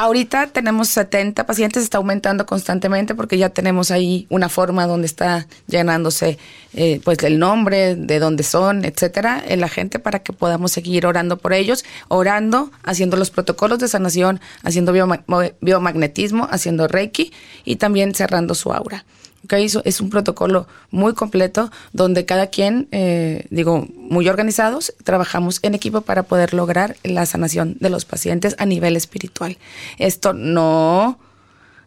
Ahorita 0.00 0.46
tenemos 0.46 0.86
70 0.90 1.44
pacientes, 1.44 1.82
está 1.82 1.98
aumentando 1.98 2.46
constantemente 2.46 3.16
porque 3.16 3.36
ya 3.36 3.48
tenemos 3.48 3.90
ahí 3.90 4.28
una 4.30 4.48
forma 4.48 4.86
donde 4.86 5.06
está 5.08 5.48
llenándose 5.66 6.38
eh, 6.74 7.00
pues 7.02 7.18
el 7.24 7.40
nombre, 7.40 7.96
de 7.96 8.20
dónde 8.20 8.44
son, 8.44 8.84
etcétera, 8.84 9.42
en 9.44 9.60
la 9.60 9.68
gente 9.68 9.98
para 9.98 10.20
que 10.20 10.32
podamos 10.32 10.70
seguir 10.70 11.04
orando 11.04 11.36
por 11.36 11.52
ellos, 11.52 11.84
orando, 12.06 12.70
haciendo 12.84 13.16
los 13.16 13.30
protocolos 13.32 13.80
de 13.80 13.88
sanación, 13.88 14.40
haciendo 14.62 14.92
bioma- 14.92 15.24
mo- 15.26 15.50
biomagnetismo, 15.60 16.46
haciendo 16.48 16.86
reiki 16.86 17.32
y 17.64 17.74
también 17.74 18.14
cerrando 18.14 18.54
su 18.54 18.72
aura. 18.72 19.04
Ok, 19.44 19.52
eso 19.54 19.82
es 19.84 20.00
un 20.00 20.10
protocolo 20.10 20.66
muy 20.90 21.14
completo 21.14 21.70
donde 21.92 22.24
cada 22.24 22.48
quien, 22.48 22.88
eh, 22.90 23.46
digo, 23.50 23.86
muy 23.94 24.28
organizados, 24.28 24.92
trabajamos 25.04 25.60
en 25.62 25.74
equipo 25.74 26.00
para 26.00 26.24
poder 26.24 26.54
lograr 26.54 26.96
la 27.04 27.24
sanación 27.24 27.76
de 27.80 27.90
los 27.90 28.04
pacientes 28.04 28.56
a 28.58 28.66
nivel 28.66 28.96
espiritual. 28.96 29.56
Esto 29.98 30.32
no 30.32 31.18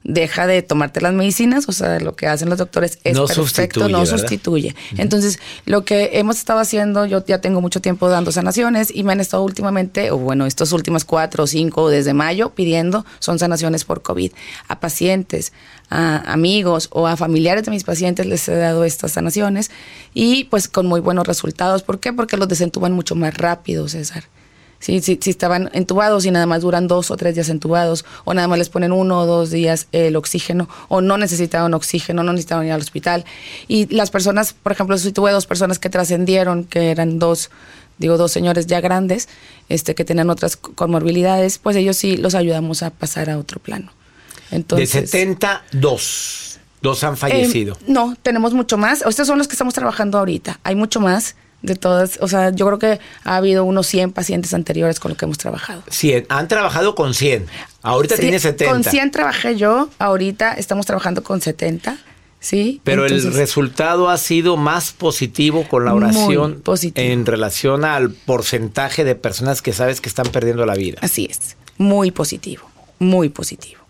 deja 0.03 0.47
de 0.47 0.61
tomarte 0.61 0.99
las 0.99 1.13
medicinas, 1.13 1.69
o 1.69 1.71
sea, 1.71 1.99
lo 1.99 2.15
que 2.15 2.27
hacen 2.27 2.49
los 2.49 2.57
doctores 2.57 2.99
es 3.03 3.15
No 3.15 3.25
perfecto, 3.25 3.45
sustituye, 3.45 3.91
no 3.91 3.99
¿verdad? 3.99 4.17
sustituye. 4.17 4.75
Entonces, 4.97 5.39
lo 5.65 5.85
que 5.85 6.11
hemos 6.13 6.37
estado 6.37 6.59
haciendo, 6.59 7.05
yo 7.05 7.23
ya 7.25 7.39
tengo 7.39 7.61
mucho 7.61 7.81
tiempo 7.81 8.09
dando 8.09 8.31
sanaciones 8.31 8.91
y 8.93 9.03
me 9.03 9.13
han 9.13 9.19
estado 9.19 9.43
últimamente, 9.43 10.11
o 10.11 10.17
bueno, 10.17 10.45
estos 10.45 10.71
últimos 10.71 11.05
cuatro 11.05 11.43
o 11.43 11.47
cinco 11.47 11.89
desde 11.89 12.13
mayo 12.13 12.49
pidiendo 12.49 13.05
son 13.19 13.37
sanaciones 13.37 13.85
por 13.85 14.01
COVID. 14.01 14.31
A 14.67 14.79
pacientes, 14.79 15.53
a 15.89 16.31
amigos 16.31 16.89
o 16.91 17.07
a 17.07 17.15
familiares 17.15 17.63
de 17.65 17.71
mis 17.71 17.83
pacientes 17.83 18.25
les 18.25 18.47
he 18.47 18.55
dado 18.55 18.85
estas 18.85 19.11
sanaciones 19.11 19.69
y 20.13 20.45
pues 20.45 20.67
con 20.67 20.87
muy 20.87 20.99
buenos 20.99 21.27
resultados. 21.27 21.83
¿Por 21.83 21.99
qué? 21.99 22.11
Porque 22.11 22.37
los 22.37 22.47
desentuban 22.47 22.93
mucho 22.93 23.15
más 23.15 23.35
rápido, 23.37 23.87
César. 23.87 24.23
Si, 24.81 24.99
si, 24.99 25.17
si 25.21 25.29
estaban 25.29 25.69
entubados 25.73 26.25
y 26.25 26.31
nada 26.31 26.45
más 26.47 26.63
duran 26.63 26.87
dos 26.89 27.11
o 27.11 27.15
tres 27.15 27.35
días 27.35 27.47
entubados, 27.49 28.03
o 28.25 28.33
nada 28.33 28.47
más 28.49 28.57
les 28.57 28.67
ponen 28.67 28.91
uno 28.91 29.19
o 29.21 29.25
dos 29.25 29.49
días 29.51 29.87
el 29.93 30.15
oxígeno, 30.17 30.67
o 30.89 30.99
no 30.99 31.17
necesitaban 31.17 31.73
oxígeno, 31.73 32.23
no 32.23 32.33
necesitaban 32.33 32.65
ir 32.65 32.73
al 32.73 32.81
hospital. 32.81 33.23
Y 33.69 33.85
las 33.95 34.09
personas, 34.11 34.53
por 34.53 34.73
ejemplo, 34.73 34.97
si 34.97 35.13
tuve 35.13 35.31
dos 35.31 35.45
personas 35.45 35.79
que 35.79 35.89
trascendieron, 35.89 36.63
que 36.65 36.91
eran 36.91 37.19
dos, 37.19 37.51
digo, 37.99 38.17
dos 38.17 38.31
señores 38.31 38.65
ya 38.67 38.81
grandes, 38.81 39.29
este, 39.69 39.95
que 39.95 40.03
tenían 40.03 40.29
otras 40.31 40.57
co- 40.57 40.73
comorbilidades, 40.73 41.59
pues 41.59 41.75
ellos 41.75 41.95
sí 41.95 42.17
los 42.17 42.33
ayudamos 42.35 42.81
a 42.83 42.89
pasar 42.89 43.29
a 43.29 43.37
otro 43.37 43.59
plano. 43.61 43.91
Entonces, 44.49 44.91
de 44.91 45.07
70, 45.07 45.63
dos. 45.73 46.59
Dos 46.81 47.03
han 47.03 47.15
fallecido. 47.15 47.75
eh, 47.79 47.83
no, 47.87 48.15
tenemos 48.23 48.55
mucho 48.55 48.75
más. 48.77 49.03
Estos 49.03 49.27
son 49.27 49.37
los 49.37 49.47
que 49.47 49.53
estamos 49.53 49.75
trabajando 49.75 50.17
ahorita. 50.17 50.59
Hay 50.63 50.73
mucho 50.73 50.99
más 50.99 51.35
de 51.61 51.75
todas. 51.75 52.17
O 52.21 52.27
sea, 52.27 52.49
yo 52.51 52.65
creo 52.67 52.79
que 52.79 52.99
ha 53.23 53.35
habido 53.35 53.63
unos 53.63 53.87
100 53.87 54.11
pacientes 54.11 54.53
anteriores 54.53 54.99
con 54.99 55.09
los 55.09 55.17
que 55.17 55.25
hemos 55.25 55.37
trabajado. 55.37 55.83
100. 55.89 56.25
Han 56.29 56.47
trabajado 56.47 56.95
con 56.95 57.13
100. 57.13 57.47
Ahorita 57.81 58.15
Sí, 58.15 58.21
tiene 58.21 58.39
70. 58.39 58.71
Con 58.71 58.83
100 58.83 59.11
trabajé 59.11 59.55
yo, 59.55 59.89
ahorita 59.99 60.53
estamos 60.53 60.85
trabajando 60.85 61.23
con 61.23 61.41
70. 61.41 61.97
Sí. 62.39 62.81
Pero 62.83 63.05
el 63.05 63.33
resultado 63.33 64.09
ha 64.09 64.17
sido 64.17 64.57
más 64.57 64.93
positivo 64.93 65.67
con 65.69 65.85
la 65.85 65.93
oración 65.93 66.63
en 66.95 67.25
relación 67.27 67.85
al 67.85 68.09
porcentaje 68.09 69.03
de 69.03 69.13
personas 69.13 69.61
que 69.61 69.73
sabes 69.73 70.01
que 70.01 70.09
están 70.09 70.25
perdiendo 70.27 70.65
la 70.65 70.73
vida. 70.73 70.97
Así 71.03 71.27
es. 71.29 71.55
Muy 71.77 72.09
positivo. 72.09 72.63
Muy 72.97 73.29
positivo. 73.29 73.81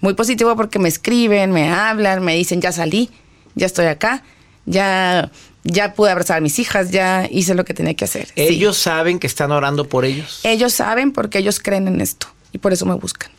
Muy 0.00 0.14
positivo 0.14 0.56
porque 0.56 0.78
me 0.78 0.88
escriben, 0.88 1.52
me 1.52 1.70
hablan, 1.70 2.24
me 2.24 2.34
dicen, 2.34 2.62
ya 2.62 2.72
salí, 2.72 3.10
ya 3.54 3.66
estoy 3.66 3.86
acá, 3.86 4.22
ya, 4.64 5.30
ya 5.64 5.94
pude 5.94 6.10
abrazar 6.10 6.38
a 6.38 6.40
mis 6.40 6.58
hijas, 6.58 6.90
ya 6.90 7.26
hice 7.30 7.54
lo 7.54 7.64
que 7.64 7.74
tenía 7.74 7.94
que 7.94 8.04
hacer. 8.04 8.26
Sí. 8.28 8.32
Ellos 8.36 8.78
saben 8.78 9.18
que 9.18 9.26
están 9.26 9.52
orando 9.52 9.88
por 9.88 10.04
ellos. 10.04 10.40
Ellos 10.42 10.72
saben 10.72 11.12
porque 11.12 11.38
ellos 11.38 11.60
creen 11.60 11.88
en 11.88 12.00
esto 12.00 12.26
y 12.52 12.58
por 12.58 12.72
eso 12.72 12.86
me 12.86 12.94
buscan. 12.94 13.30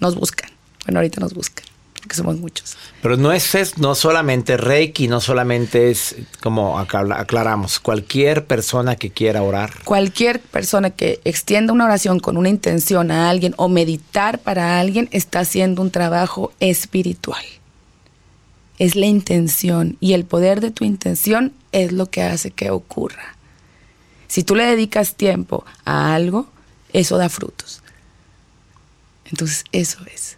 Nos 0.00 0.14
buscan. 0.14 0.50
Bueno, 0.84 0.98
ahorita 1.00 1.20
nos 1.20 1.32
buscan, 1.34 1.64
porque 2.00 2.14
somos 2.14 2.38
muchos. 2.38 2.76
Pero 3.02 3.16
no 3.16 3.32
es, 3.32 3.54
es- 3.54 3.78
no 3.78 3.94
solamente 3.94 4.56
Reiki, 4.56 5.08
no 5.08 5.20
solamente 5.20 5.90
es 5.90 6.14
como 6.40 6.78
aclaramos, 6.78 7.80
cualquier 7.80 8.44
persona 8.46 8.94
que 8.96 9.10
quiera 9.10 9.42
orar. 9.42 9.72
Cualquier 9.84 10.40
persona 10.40 10.90
que 10.90 11.20
extienda 11.24 11.72
una 11.72 11.86
oración 11.86 12.20
con 12.20 12.36
una 12.36 12.48
intención 12.50 13.10
a 13.10 13.30
alguien 13.30 13.54
o 13.56 13.68
meditar 13.68 14.38
para 14.38 14.78
alguien 14.78 15.08
está 15.12 15.40
haciendo 15.40 15.82
un 15.82 15.90
trabajo 15.90 16.52
espiritual. 16.60 17.42
Es 18.78 18.94
la 18.94 19.06
intención 19.06 19.96
y 20.00 20.12
el 20.12 20.24
poder 20.24 20.60
de 20.60 20.70
tu 20.70 20.84
intención 20.84 21.52
es 21.72 21.92
lo 21.92 22.10
que 22.10 22.22
hace 22.22 22.50
que 22.50 22.70
ocurra. 22.70 23.36
Si 24.28 24.42
tú 24.42 24.54
le 24.54 24.66
dedicas 24.66 25.14
tiempo 25.14 25.64
a 25.84 26.14
algo, 26.14 26.46
eso 26.92 27.16
da 27.16 27.28
frutos. 27.28 27.82
Entonces, 29.26 29.64
eso 29.72 29.98
es. 30.12 30.36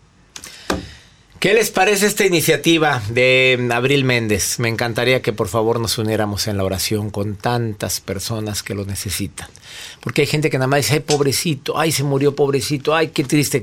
¿Qué 1.40 1.54
les 1.54 1.70
parece 1.70 2.06
esta 2.06 2.26
iniciativa 2.26 3.00
de 3.10 3.68
Abril 3.72 4.04
Méndez? 4.04 4.58
Me 4.58 4.68
encantaría 4.68 5.22
que 5.22 5.32
por 5.32 5.46
favor 5.46 5.78
nos 5.78 5.96
uniéramos 5.96 6.48
en 6.48 6.56
la 6.56 6.64
oración 6.64 7.10
con 7.10 7.36
tantas 7.36 8.00
personas 8.00 8.64
que 8.64 8.74
lo 8.74 8.84
necesitan. 8.84 9.48
Porque 10.00 10.22
hay 10.22 10.26
gente 10.26 10.50
que 10.50 10.58
nada 10.58 10.66
más 10.66 10.78
dice, 10.78 10.94
ay, 10.94 11.00
pobrecito, 11.00 11.78
ay, 11.78 11.92
se 11.92 12.02
murió 12.02 12.34
pobrecito, 12.34 12.92
ay, 12.92 13.08
qué 13.08 13.22
triste. 13.22 13.62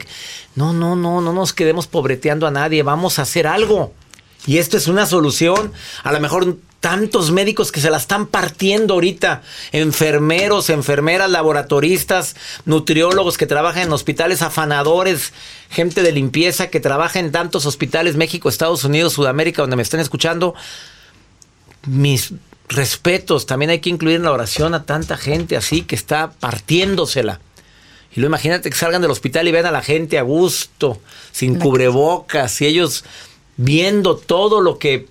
No, 0.56 0.72
no, 0.72 0.96
no, 0.96 1.20
no 1.20 1.34
nos 1.34 1.52
quedemos 1.52 1.88
pobreteando 1.88 2.48
a 2.48 2.52
nadie, 2.52 2.82
vamos 2.82 3.20
a 3.20 3.24
hacer 3.24 3.46
algo. 3.46 3.92
Y 4.45 4.58
esto 4.58 4.77
es 4.77 4.88
una 4.88 5.05
solución. 5.05 5.71
A 6.03 6.12
lo 6.12 6.19
mejor 6.19 6.58
tantos 6.79 7.31
médicos 7.31 7.71
que 7.71 7.81
se 7.81 7.89
la 7.89 7.97
están 7.97 8.27
partiendo 8.27 8.93
ahorita, 8.93 9.41
enfermeros, 9.71 10.69
enfermeras, 10.69 11.31
laboratoristas, 11.31 12.36
nutriólogos 12.65 13.39
que 13.39 13.47
trabajan 13.47 13.84
en 13.84 13.91
hospitales, 13.91 14.43
afanadores, 14.43 15.34
gente 15.71 16.03
de 16.03 16.12
limpieza 16.12 16.67
que 16.67 16.79
trabaja 16.79 17.17
en 17.17 17.31
tantos 17.31 17.65
hospitales, 17.65 18.17
México, 18.17 18.49
Estados 18.49 18.84
Unidos, 18.84 19.13
Sudamérica, 19.13 19.63
donde 19.63 19.77
me 19.77 19.81
estén 19.81 19.99
escuchando. 19.99 20.53
Mis 21.88 22.34
respetos, 22.67 23.47
también 23.47 23.71
hay 23.71 23.79
que 23.79 23.89
incluir 23.89 24.17
en 24.17 24.23
la 24.23 24.31
oración 24.31 24.75
a 24.75 24.84
tanta 24.86 25.17
gente 25.17 25.58
así 25.58 25.81
que 25.81 25.95
está 25.95 26.34
partiéndosela. 26.39 27.39
Y 28.12 28.19
luego 28.19 28.29
imagínate 28.29 28.69
que 28.69 28.77
salgan 28.77 29.01
del 29.01 29.12
hospital 29.12 29.47
y 29.47 29.51
vean 29.51 29.65
a 29.65 29.71
la 29.71 29.81
gente 29.81 30.19
a 30.19 30.21
gusto, 30.21 31.01
sin 31.31 31.60
cubrebocas, 31.60 32.62
y 32.62 32.67
ellos 32.67 33.03
viendo 33.58 34.18
todo 34.18 34.62
lo 34.62 34.78
que 34.80 35.08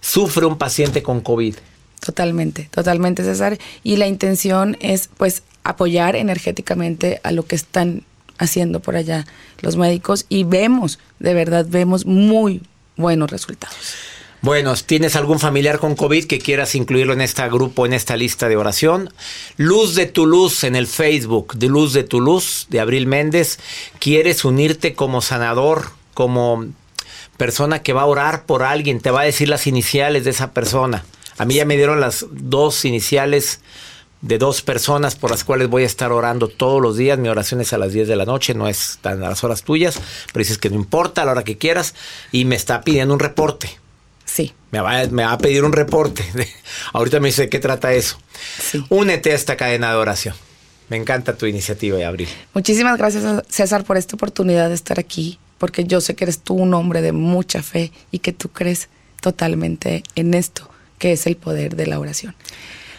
sufre 0.00 0.46
un 0.46 0.58
paciente 0.58 1.02
con 1.02 1.20
COVID. 1.20 1.56
Totalmente, 2.00 2.68
totalmente, 2.70 3.22
César. 3.22 3.58
Y 3.84 3.96
la 3.96 4.08
intención 4.08 4.76
es, 4.80 5.08
pues, 5.16 5.42
apoyar 5.64 6.16
energéticamente 6.16 7.20
a 7.22 7.30
lo 7.30 7.46
que 7.46 7.54
están 7.54 8.02
haciendo 8.38 8.80
por 8.80 8.96
allá 8.96 9.24
los 9.60 9.76
médicos 9.76 10.26
y 10.28 10.44
vemos, 10.44 10.98
de 11.20 11.34
verdad, 11.34 11.66
vemos 11.68 12.06
muy 12.06 12.62
buenos 12.96 13.30
resultados. 13.30 13.94
Bueno, 14.40 14.74
¿tienes 14.74 15.14
algún 15.14 15.38
familiar 15.38 15.78
con 15.78 15.94
COVID 15.94 16.24
que 16.24 16.40
quieras 16.40 16.74
incluirlo 16.74 17.12
en 17.12 17.20
este 17.20 17.48
grupo, 17.48 17.86
en 17.86 17.92
esta 17.92 18.16
lista 18.16 18.48
de 18.48 18.56
oración? 18.56 19.14
Luz 19.56 19.94
de 19.94 20.06
tu 20.06 20.26
luz 20.26 20.64
en 20.64 20.74
el 20.74 20.88
Facebook, 20.88 21.54
de 21.54 21.68
Luz 21.68 21.92
de 21.92 22.02
tu 22.02 22.20
luz, 22.20 22.66
de 22.68 22.80
Abril 22.80 23.06
Méndez. 23.06 23.60
¿Quieres 24.00 24.44
unirte 24.44 24.94
como 24.94 25.22
sanador, 25.22 25.92
como 26.12 26.66
persona 27.36 27.82
que 27.82 27.92
va 27.92 28.02
a 28.02 28.06
orar 28.06 28.44
por 28.46 28.62
alguien? 28.62 29.00
Te 29.00 29.10
va 29.10 29.22
a 29.22 29.24
decir 29.24 29.48
las 29.48 29.66
iniciales 29.66 30.24
de 30.24 30.30
esa 30.30 30.52
persona. 30.52 31.04
A 31.38 31.44
mí 31.44 31.54
ya 31.54 31.64
me 31.64 31.76
dieron 31.76 32.00
las 32.00 32.26
dos 32.30 32.84
iniciales 32.84 33.60
de 34.22 34.38
dos 34.38 34.62
personas 34.62 35.16
por 35.16 35.30
las 35.30 35.44
cuales 35.44 35.68
voy 35.68 35.82
a 35.82 35.86
estar 35.86 36.12
orando 36.12 36.48
todos 36.48 36.80
los 36.80 36.96
días. 36.96 37.18
Mi 37.18 37.28
oración 37.28 37.60
es 37.60 37.72
a 37.72 37.78
las 37.78 37.92
10 37.92 38.08
de 38.08 38.16
la 38.16 38.24
noche, 38.24 38.54
no 38.54 38.68
es 38.68 38.98
tan 39.00 39.22
a 39.22 39.28
las 39.28 39.44
horas 39.44 39.62
tuyas, 39.62 40.00
pero 40.32 40.42
dices 40.42 40.58
que 40.58 40.70
no 40.70 40.76
importa 40.76 41.22
a 41.22 41.24
la 41.24 41.32
hora 41.32 41.44
que 41.44 41.58
quieras 41.58 41.94
y 42.30 42.44
me 42.44 42.54
está 42.54 42.82
pidiendo 42.82 43.12
un 43.12 43.20
reporte. 43.20 43.70
Sí. 44.24 44.54
Me 44.70 44.80
va, 44.80 45.04
me 45.10 45.24
va 45.24 45.32
a 45.32 45.38
pedir 45.38 45.64
un 45.64 45.72
reporte. 45.72 46.24
Ahorita 46.92 47.20
me 47.20 47.28
dice 47.28 47.42
de 47.42 47.48
qué 47.50 47.58
trata 47.58 47.92
eso. 47.92 48.18
Sí. 48.58 48.84
Únete 48.88 49.32
a 49.32 49.34
esta 49.34 49.56
cadena 49.56 49.90
de 49.90 49.96
oración. 49.96 50.34
Me 50.88 50.96
encanta 50.96 51.36
tu 51.36 51.46
iniciativa 51.46 52.06
abril. 52.06 52.28
Muchísimas 52.54 52.96
gracias, 52.98 53.24
César, 53.48 53.84
por 53.84 53.96
esta 53.96 54.14
oportunidad 54.14 54.68
de 54.68 54.74
estar 54.74 55.00
aquí, 55.00 55.38
porque 55.62 55.84
yo 55.84 56.00
sé 56.00 56.16
que 56.16 56.24
eres 56.24 56.40
tú 56.40 56.54
un 56.54 56.74
hombre 56.74 57.02
de 57.02 57.12
mucha 57.12 57.62
fe 57.62 57.92
y 58.10 58.18
que 58.18 58.32
tú 58.32 58.48
crees 58.48 58.88
totalmente 59.20 60.02
en 60.16 60.34
esto, 60.34 60.68
que 60.98 61.12
es 61.12 61.24
el 61.28 61.36
poder 61.36 61.76
de 61.76 61.86
la 61.86 62.00
oración. 62.00 62.34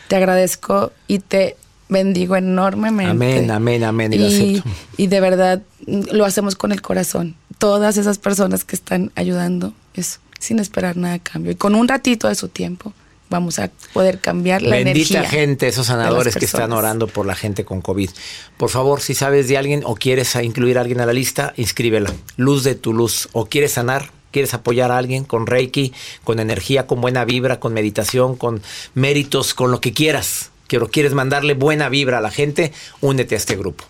Te 0.07 0.15
agradezco 0.15 0.93
y 1.05 1.19
te 1.19 1.57
bendigo 1.89 2.37
enormemente. 2.37 3.11
Amén, 3.11 3.51
amén, 3.51 3.83
amén. 3.83 4.13
Y, 4.13 4.17
lo 4.17 4.27
acepto. 4.27 4.69
y 4.95 5.07
de 5.07 5.19
verdad 5.19 5.61
mm, 5.87 6.03
lo 6.13 6.23
hacemos 6.23 6.55
con 6.55 6.71
el 6.71 6.81
corazón. 6.81 7.35
Todas 7.57 7.97
esas 7.97 8.17
personas 8.17 8.63
que 8.63 8.77
están 8.77 9.11
ayudando 9.15 9.73
es 9.93 10.21
sin 10.39 10.59
esperar 10.59 10.95
nada 10.95 11.15
a 11.15 11.19
cambio. 11.19 11.51
Y 11.51 11.55
con 11.55 11.75
un 11.75 11.89
ratito 11.89 12.29
de 12.29 12.35
su 12.35 12.47
tiempo 12.47 12.93
vamos 13.33 13.57
a 13.57 13.71
poder 13.93 14.19
cambiar 14.19 14.61
la 14.61 14.75
Bendita 14.75 15.17
energía. 15.17 15.29
gente, 15.29 15.67
esos 15.67 15.87
sanadores 15.87 16.35
que 16.35 16.45
están 16.45 16.71
orando 16.71 17.07
por 17.07 17.25
la 17.25 17.33
gente 17.33 17.65
con 17.65 17.81
COVID. 17.81 18.11
Por 18.57 18.69
favor, 18.69 19.01
si 19.01 19.15
sabes 19.15 19.47
de 19.47 19.57
alguien 19.57 19.81
o 19.85 19.95
quieres 19.95 20.35
incluir 20.35 20.77
a 20.77 20.81
alguien 20.81 21.01
a 21.01 21.07
la 21.07 21.13
lista, 21.13 21.53
inscríbela. 21.57 22.13
Luz 22.37 22.63
de 22.63 22.75
tu 22.75 22.93
luz. 22.93 23.29
O 23.33 23.47
quieres 23.47 23.71
sanar, 23.71 24.11
quieres 24.31 24.53
apoyar 24.53 24.91
a 24.91 24.97
alguien 24.97 25.23
con 25.23 25.47
Reiki, 25.47 25.93
con 26.23 26.39
energía, 26.39 26.85
con 26.85 27.01
buena 27.01 27.25
vibra, 27.25 27.59
con 27.59 27.73
meditación, 27.73 28.35
con 28.35 28.61
méritos, 28.93 29.55
con 29.55 29.71
lo 29.71 29.81
que 29.81 29.93
quieras. 29.93 30.51
quiero, 30.67 30.89
quieres 30.89 31.15
mandarle 31.15 31.55
buena 31.55 31.89
vibra 31.89 32.19
a 32.19 32.21
la 32.21 32.29
gente, 32.29 32.71
únete 33.01 33.33
a 33.33 33.39
este 33.39 33.55
grupo. 33.55 33.83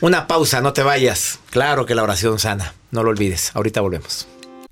Una 0.00 0.26
pausa, 0.26 0.62
no 0.62 0.72
te 0.72 0.82
vayas. 0.82 1.38
Claro 1.50 1.84
que 1.84 1.94
la 1.94 2.02
oración 2.02 2.38
sana, 2.38 2.72
no 2.92 3.02
lo 3.02 3.10
olvides. 3.10 3.50
Ahorita 3.54 3.82
volvemos 3.82 4.26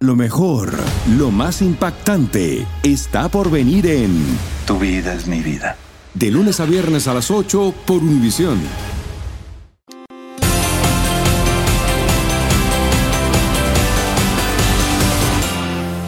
Lo 0.00 0.14
mejor, 0.14 0.74
lo 1.18 1.32
más 1.32 1.60
impactante, 1.60 2.64
está 2.84 3.28
por 3.28 3.50
venir 3.50 3.84
en 3.88 4.12
Tu 4.64 4.78
vida 4.78 5.12
es 5.12 5.26
mi 5.26 5.40
vida. 5.40 5.76
De 6.14 6.30
lunes 6.30 6.60
a 6.60 6.66
viernes 6.66 7.08
a 7.08 7.14
las 7.14 7.32
8 7.32 7.74
por 7.84 7.96
Univisión. 7.96 8.60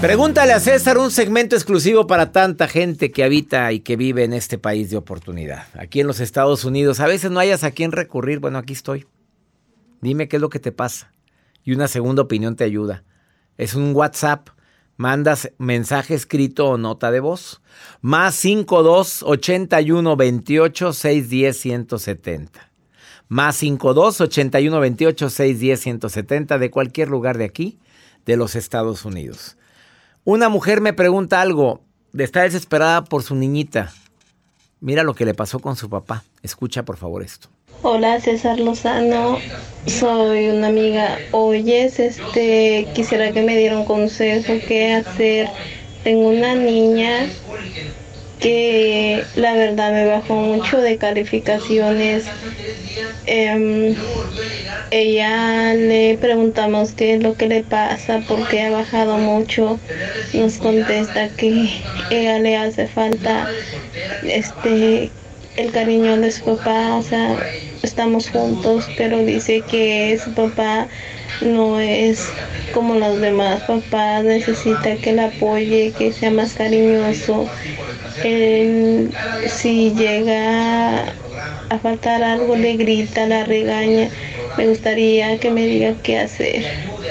Pregúntale 0.01 0.53
a 0.53 0.61
César 0.61 0.97
un 0.97 1.11
segmento 1.11 1.57
exclusivo 1.57 2.07
para 2.07 2.31
tanta 2.31 2.69
gente 2.69 3.11
que 3.11 3.25
habita 3.25 3.73
y 3.73 3.81
que 3.81 3.97
vive 3.97 4.23
en 4.23 4.35
este 4.35 4.57
país 4.57 4.91
de 4.91 4.99
oportunidad. 4.99 5.67
Aquí 5.77 5.99
en 5.99 6.07
los 6.07 6.21
Estados 6.21 6.65
Unidos. 6.65 7.01
A 7.01 7.09
veces 7.09 7.33
no 7.33 7.41
hayas 7.41 7.65
a 7.65 7.73
quién 7.73 7.91
recurrir. 7.91 8.39
Bueno, 8.39 8.59
aquí 8.59 8.73
estoy. 8.73 9.09
Dime 10.01 10.29
qué 10.29 10.37
es 10.37 10.41
lo 10.43 10.49
que 10.49 10.61
te 10.61 10.71
pasa. 10.71 11.11
Y 11.65 11.73
una 11.73 11.89
segunda 11.89 12.23
opinión 12.23 12.55
te 12.55 12.63
ayuda. 12.63 13.03
Es 13.61 13.75
un 13.75 13.95
WhatsApp. 13.95 14.49
Mandas 14.97 15.53
mensaje 15.59 16.15
escrito 16.15 16.71
o 16.71 16.79
nota 16.79 17.11
de 17.11 17.21
voz. 17.21 17.61
Más 18.01 18.35
52 18.37 19.23
81 19.23 20.17
28 20.17 20.93
610 20.95 21.61
170. 21.61 22.73
Más 23.29 23.57
52 23.57 24.23
81 24.23 24.81
28 24.81 25.29
610 25.29 25.81
170 25.81 26.59
de 26.59 26.71
cualquier 26.71 27.11
lugar 27.11 27.37
de 27.37 27.45
aquí, 27.45 27.79
de 28.25 28.39
los 28.39 28.57
Estados 28.57 29.05
Unidos. 29.05 29.59
Una 30.25 30.49
mujer 30.49 30.81
me 30.81 30.95
pregunta 30.95 31.43
algo. 31.43 31.83
Está 32.17 32.45
desesperada 32.45 33.05
por 33.05 33.23
su 33.23 33.35
niñita. 33.35 33.93
Mira 34.81 35.03
lo 35.03 35.13
que 35.13 35.27
le 35.27 35.35
pasó 35.35 35.59
con 35.59 35.77
su 35.77 35.91
papá. 35.91 36.25
Escucha 36.43 36.87
por 36.87 36.97
favor 36.97 37.23
esto. 37.23 37.51
Hola 37.83 38.21
César 38.21 38.61
Lozano, 38.61 39.39
soy 39.87 40.49
una 40.49 40.67
amiga. 40.67 41.17
Oyes, 41.31 41.99
este, 41.99 42.87
quisiera 42.95 43.33
que 43.33 43.41
me 43.41 43.57
diera 43.57 43.79
un 43.79 43.87
consejo 43.87 44.53
qué 44.69 44.93
hacer. 44.93 45.49
Tengo 46.05 46.29
una 46.29 46.55
niña 46.55 47.27
que 48.39 49.25
la 49.35 49.55
verdad 49.55 49.93
me 49.93 50.05
bajó 50.05 50.35
mucho 50.35 50.77
de 50.77 50.99
calificaciones. 50.99 52.27
Em, 53.25 53.95
ella 54.91 55.73
le 55.73 56.19
preguntamos 56.21 56.93
qué 56.93 57.15
es 57.15 57.23
lo 57.23 57.35
que 57.35 57.49
le 57.49 57.65
pasa, 57.65 58.21
porque 58.29 58.61
ha 58.61 58.71
bajado 58.71 59.17
mucho. 59.17 59.81
Nos 60.35 60.59
contesta 60.59 61.31
que 61.31 61.71
ella 62.11 62.39
le 62.41 62.59
hace 62.59 62.89
falta 62.89 63.49
este 64.23 65.11
el 65.57 65.73
cariño 65.73 66.17
de 66.17 66.31
su 66.31 66.45
papá, 66.45 67.01
estamos 67.83 68.29
juntos, 68.31 68.89
pero 68.97 69.19
dice 69.19 69.63
que 69.63 70.19
su 70.23 70.33
papá 70.33 70.89
no 71.41 71.81
es 71.81 72.29
como 72.75 72.95
los 72.95 73.21
demás 73.21 73.63
papás, 73.63 74.25
necesita 74.25 74.97
que 74.97 75.13
la 75.13 75.27
apoye, 75.27 75.93
que 75.97 76.13
sea 76.13 76.31
más 76.31 76.55
cariñoso. 76.55 77.49
Si 78.23 79.95
llega 79.95 81.13
a 81.71 81.79
faltar 81.81 82.23
algo, 82.23 82.57
le 82.57 82.77
grita, 82.77 83.27
la 83.27 83.45
regaña. 83.45 84.11
Me 84.59 84.67
gustaría 84.69 85.39
que 85.39 85.51
me 85.51 85.65
diga 85.65 85.95
qué 86.03 86.19
hacer 86.19 86.65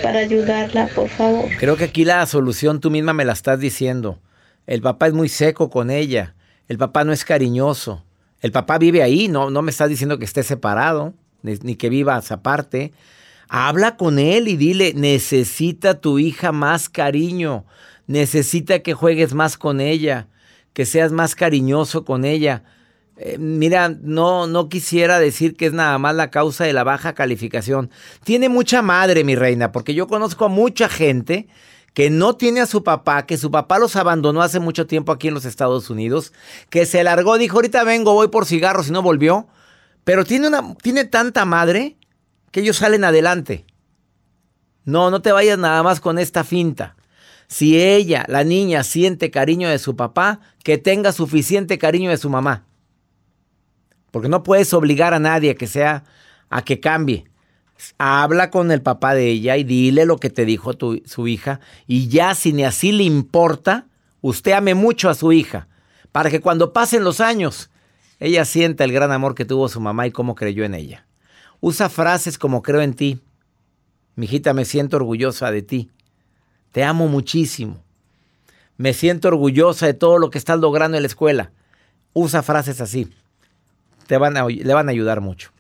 para 0.04 0.20
ayudarla, 0.20 0.88
por 0.94 1.10
favor. 1.10 1.46
Creo 1.58 1.78
que 1.78 1.86
aquí 1.86 2.06
la 2.06 2.26
solución 2.26 2.80
tú 2.80 2.92
misma 2.92 3.14
me 3.14 3.26
la 3.26 3.34
estás 3.34 3.60
diciendo. 3.60 4.20
El 4.68 4.82
papá 4.82 5.08
es 5.08 5.14
muy 5.14 5.30
seco 5.30 5.70
con 5.70 5.90
ella. 5.90 6.36
El 6.68 6.78
papá 6.78 7.04
no 7.04 7.14
es 7.14 7.26
cariñoso. 7.26 8.04
El 8.42 8.52
papá 8.52 8.78
vive 8.78 9.04
ahí, 9.04 9.28
no, 9.28 9.50
no 9.50 9.62
me 9.62 9.72
estás 9.72 9.90
diciendo 9.90 10.18
que 10.18 10.26
esté 10.26 10.44
separado, 10.44 11.14
ni, 11.42 11.76
que 11.76 11.90
vivas 11.90 12.32
aparte. 12.32 12.94
Habla 13.50 13.98
con 13.98 14.20
él 14.20 14.48
y 14.48 14.56
dile, 14.56 14.94
necesita 14.96 16.00
tu 16.00 16.20
hija 16.20 16.52
más 16.52 16.88
cariño, 16.88 17.66
necesita 18.08 18.80
que 18.80 18.94
juegues 18.94 19.34
más 19.34 19.58
con 19.58 19.82
ella, 19.82 20.28
que 20.74 20.86
seas 20.86 21.12
más 21.12 21.36
cariñoso 21.36 22.06
con 22.06 22.26
ella. 22.26 22.64
Eh, 23.18 23.38
mira, 23.38 23.90
no, 23.90 24.48
no 24.48 24.70
quisiera 24.70 25.20
decir 25.20 25.56
que 25.58 25.66
es 25.66 25.74
nada 25.74 25.98
más 25.98 26.16
la 26.16 26.30
causa 26.30 26.64
de 26.64 26.74
la 26.74 26.86
baja 26.86 27.14
calificación. 27.14 27.90
Tiene 28.24 28.48
mucha 28.48 28.82
madre, 28.82 29.24
mi 29.26 29.36
reina, 29.36 29.72
porque 29.72 29.94
yo 29.94 30.08
conozco 30.08 30.46
a 30.46 30.50
mucha 30.50 30.88
gente 30.88 31.48
que 31.94 32.10
no 32.10 32.36
tiene 32.36 32.62
a 32.62 32.66
su 32.66 32.84
papá, 32.84 33.26
que 33.26 33.38
su 33.38 33.52
papá 33.52 33.80
los 33.80 33.96
abandonó 33.96 34.42
hace 34.42 34.60
mucho 34.60 34.88
tiempo 34.88 35.12
aquí 35.12 35.28
en 35.28 35.34
los 35.34 35.46
Estados 35.46 35.90
Unidos, 35.90 36.34
que 36.70 36.86
se 36.86 37.04
largó, 37.04 37.38
dijo, 37.38 37.58
ahorita 37.58 37.84
vengo, 37.84 38.14
voy 38.14 38.28
por 38.28 38.46
cigarros 38.46 38.88
y 38.88 38.92
no 38.92 39.02
volvió, 39.02 39.48
pero 40.04 40.26
tiene, 40.26 40.48
una, 40.48 40.76
tiene 40.76 41.06
tanta 41.06 41.46
madre 41.46 41.98
que 42.52 42.62
ellos 42.62 42.78
salen 42.78 43.04
adelante. 43.04 43.66
No, 44.86 45.12
no 45.12 45.22
te 45.22 45.32
vayas 45.32 45.58
nada 45.58 45.84
más 45.84 46.00
con 46.00 46.18
esta 46.18 46.44
finta. 46.44 46.96
Si 47.48 47.82
ella, 47.82 48.26
la 48.28 48.44
niña, 48.44 48.84
siente 48.84 49.32
cariño 49.32 49.70
de 49.70 49.80
su 49.80 49.96
papá, 49.96 50.40
que 50.64 50.78
tenga 50.78 51.12
suficiente 51.12 51.78
cariño 51.78 52.10
de 52.10 52.18
su 52.18 52.30
mamá. 52.30 52.66
Porque 54.12 54.30
no 54.30 54.44
puedes 54.44 54.74
obligar 54.74 55.14
a 55.14 55.20
nadie 55.20 55.56
que 55.56 55.68
sea, 55.68 56.04
a 56.50 56.64
que 56.64 56.80
cambie. 56.80 57.29
Habla 57.98 58.50
con 58.50 58.72
el 58.72 58.82
papá 58.82 59.14
de 59.14 59.28
ella 59.28 59.58
y 59.58 59.64
dile 59.64 60.06
lo 60.06 60.18
que 60.18 60.30
te 60.30 60.46
dijo 60.46 60.74
tu, 60.74 61.02
su 61.06 61.28
hija. 61.28 61.60
Y 61.88 62.08
ya 62.08 62.36
si 62.36 62.54
ni 62.54 62.64
así 62.64 62.92
le 62.92 63.04
importa, 63.04 63.86
usted 64.22 64.52
ame 64.52 64.76
mucho 64.76 65.10
a 65.10 65.16
su 65.16 65.32
hija. 65.32 65.68
Para 66.12 66.30
que 66.30 66.42
cuando 66.42 66.74
pasen 66.74 67.04
los 67.04 67.22
años, 67.22 67.70
ella 68.20 68.46
sienta 68.46 68.84
el 68.84 68.92
gran 68.92 69.12
amor 69.12 69.36
que 69.36 69.46
tuvo 69.46 69.70
su 69.70 69.80
mamá 69.80 70.08
y 70.08 70.12
cómo 70.12 70.36
creyó 70.36 70.66
en 70.66 70.74
ella. 70.74 71.06
Usa 71.62 71.90
frases 71.90 72.38
como 72.38 72.62
creo 72.62 72.82
en 72.82 72.94
ti. 72.94 73.20
Mijita, 74.16 74.54
me 74.54 74.66
siento 74.66 74.98
orgullosa 74.98 75.52
de 75.52 75.62
ti. 75.62 75.90
Te 76.72 76.84
amo 76.84 77.08
muchísimo. 77.08 77.82
Me 78.78 78.94
siento 78.94 79.28
orgullosa 79.30 79.86
de 79.86 79.94
todo 79.94 80.20
lo 80.20 80.30
que 80.30 80.38
estás 80.38 80.60
logrando 80.60 80.98
en 80.98 81.04
la 81.04 81.08
escuela. 81.08 81.52
Usa 82.14 82.44
frases 82.44 82.82
así. 82.82 83.10
Te 84.08 84.18
van 84.18 84.38
a, 84.38 84.46
le 84.46 84.74
van 84.74 84.88
a 84.88 84.92
ayudar 84.92 85.22
mucho. 85.22 85.52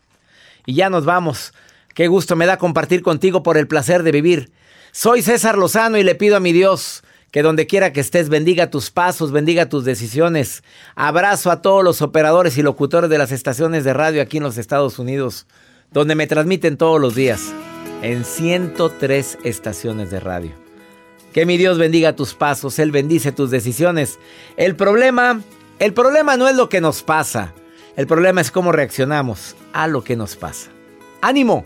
Y 0.65 0.73
ya 0.73 0.89
nos 0.89 1.05
vamos. 1.05 1.53
Qué 1.99 2.07
gusto 2.07 2.37
me 2.37 2.45
da 2.45 2.55
compartir 2.55 3.01
contigo 3.01 3.43
por 3.43 3.57
el 3.57 3.67
placer 3.67 4.03
de 4.03 4.13
vivir. 4.13 4.53
Soy 4.93 5.21
César 5.21 5.57
Lozano 5.57 5.97
y 5.97 6.03
le 6.03 6.15
pido 6.15 6.37
a 6.37 6.39
mi 6.39 6.53
Dios 6.53 7.03
que 7.29 7.41
donde 7.41 7.67
quiera 7.67 7.91
que 7.91 7.99
estés 7.99 8.29
bendiga 8.29 8.69
tus 8.69 8.89
pasos, 8.89 9.33
bendiga 9.33 9.67
tus 9.67 9.83
decisiones. 9.83 10.63
Abrazo 10.95 11.51
a 11.51 11.61
todos 11.61 11.83
los 11.83 12.01
operadores 12.01 12.57
y 12.57 12.63
locutores 12.63 13.09
de 13.09 13.17
las 13.17 13.33
estaciones 13.33 13.83
de 13.83 13.91
radio 13.91 14.21
aquí 14.21 14.37
en 14.37 14.43
los 14.43 14.57
Estados 14.57 14.97
Unidos, 14.97 15.45
donde 15.91 16.15
me 16.15 16.25
transmiten 16.25 16.77
todos 16.77 17.01
los 17.01 17.15
días 17.15 17.51
en 18.01 18.23
103 18.23 19.39
estaciones 19.43 20.09
de 20.09 20.21
radio. 20.21 20.51
Que 21.33 21.45
mi 21.45 21.57
Dios 21.57 21.77
bendiga 21.77 22.15
tus 22.15 22.33
pasos, 22.33 22.79
Él 22.79 22.91
bendice 22.91 23.33
tus 23.33 23.51
decisiones. 23.51 24.19
El 24.55 24.77
problema, 24.77 25.41
el 25.79 25.93
problema 25.93 26.37
no 26.37 26.47
es 26.47 26.55
lo 26.55 26.69
que 26.69 26.79
nos 26.79 27.03
pasa, 27.03 27.53
el 27.97 28.07
problema 28.07 28.39
es 28.39 28.51
cómo 28.51 28.71
reaccionamos 28.71 29.57
a 29.73 29.87
lo 29.87 30.01
que 30.01 30.15
nos 30.15 30.37
pasa. 30.37 30.69
¡Ánimo! 31.19 31.65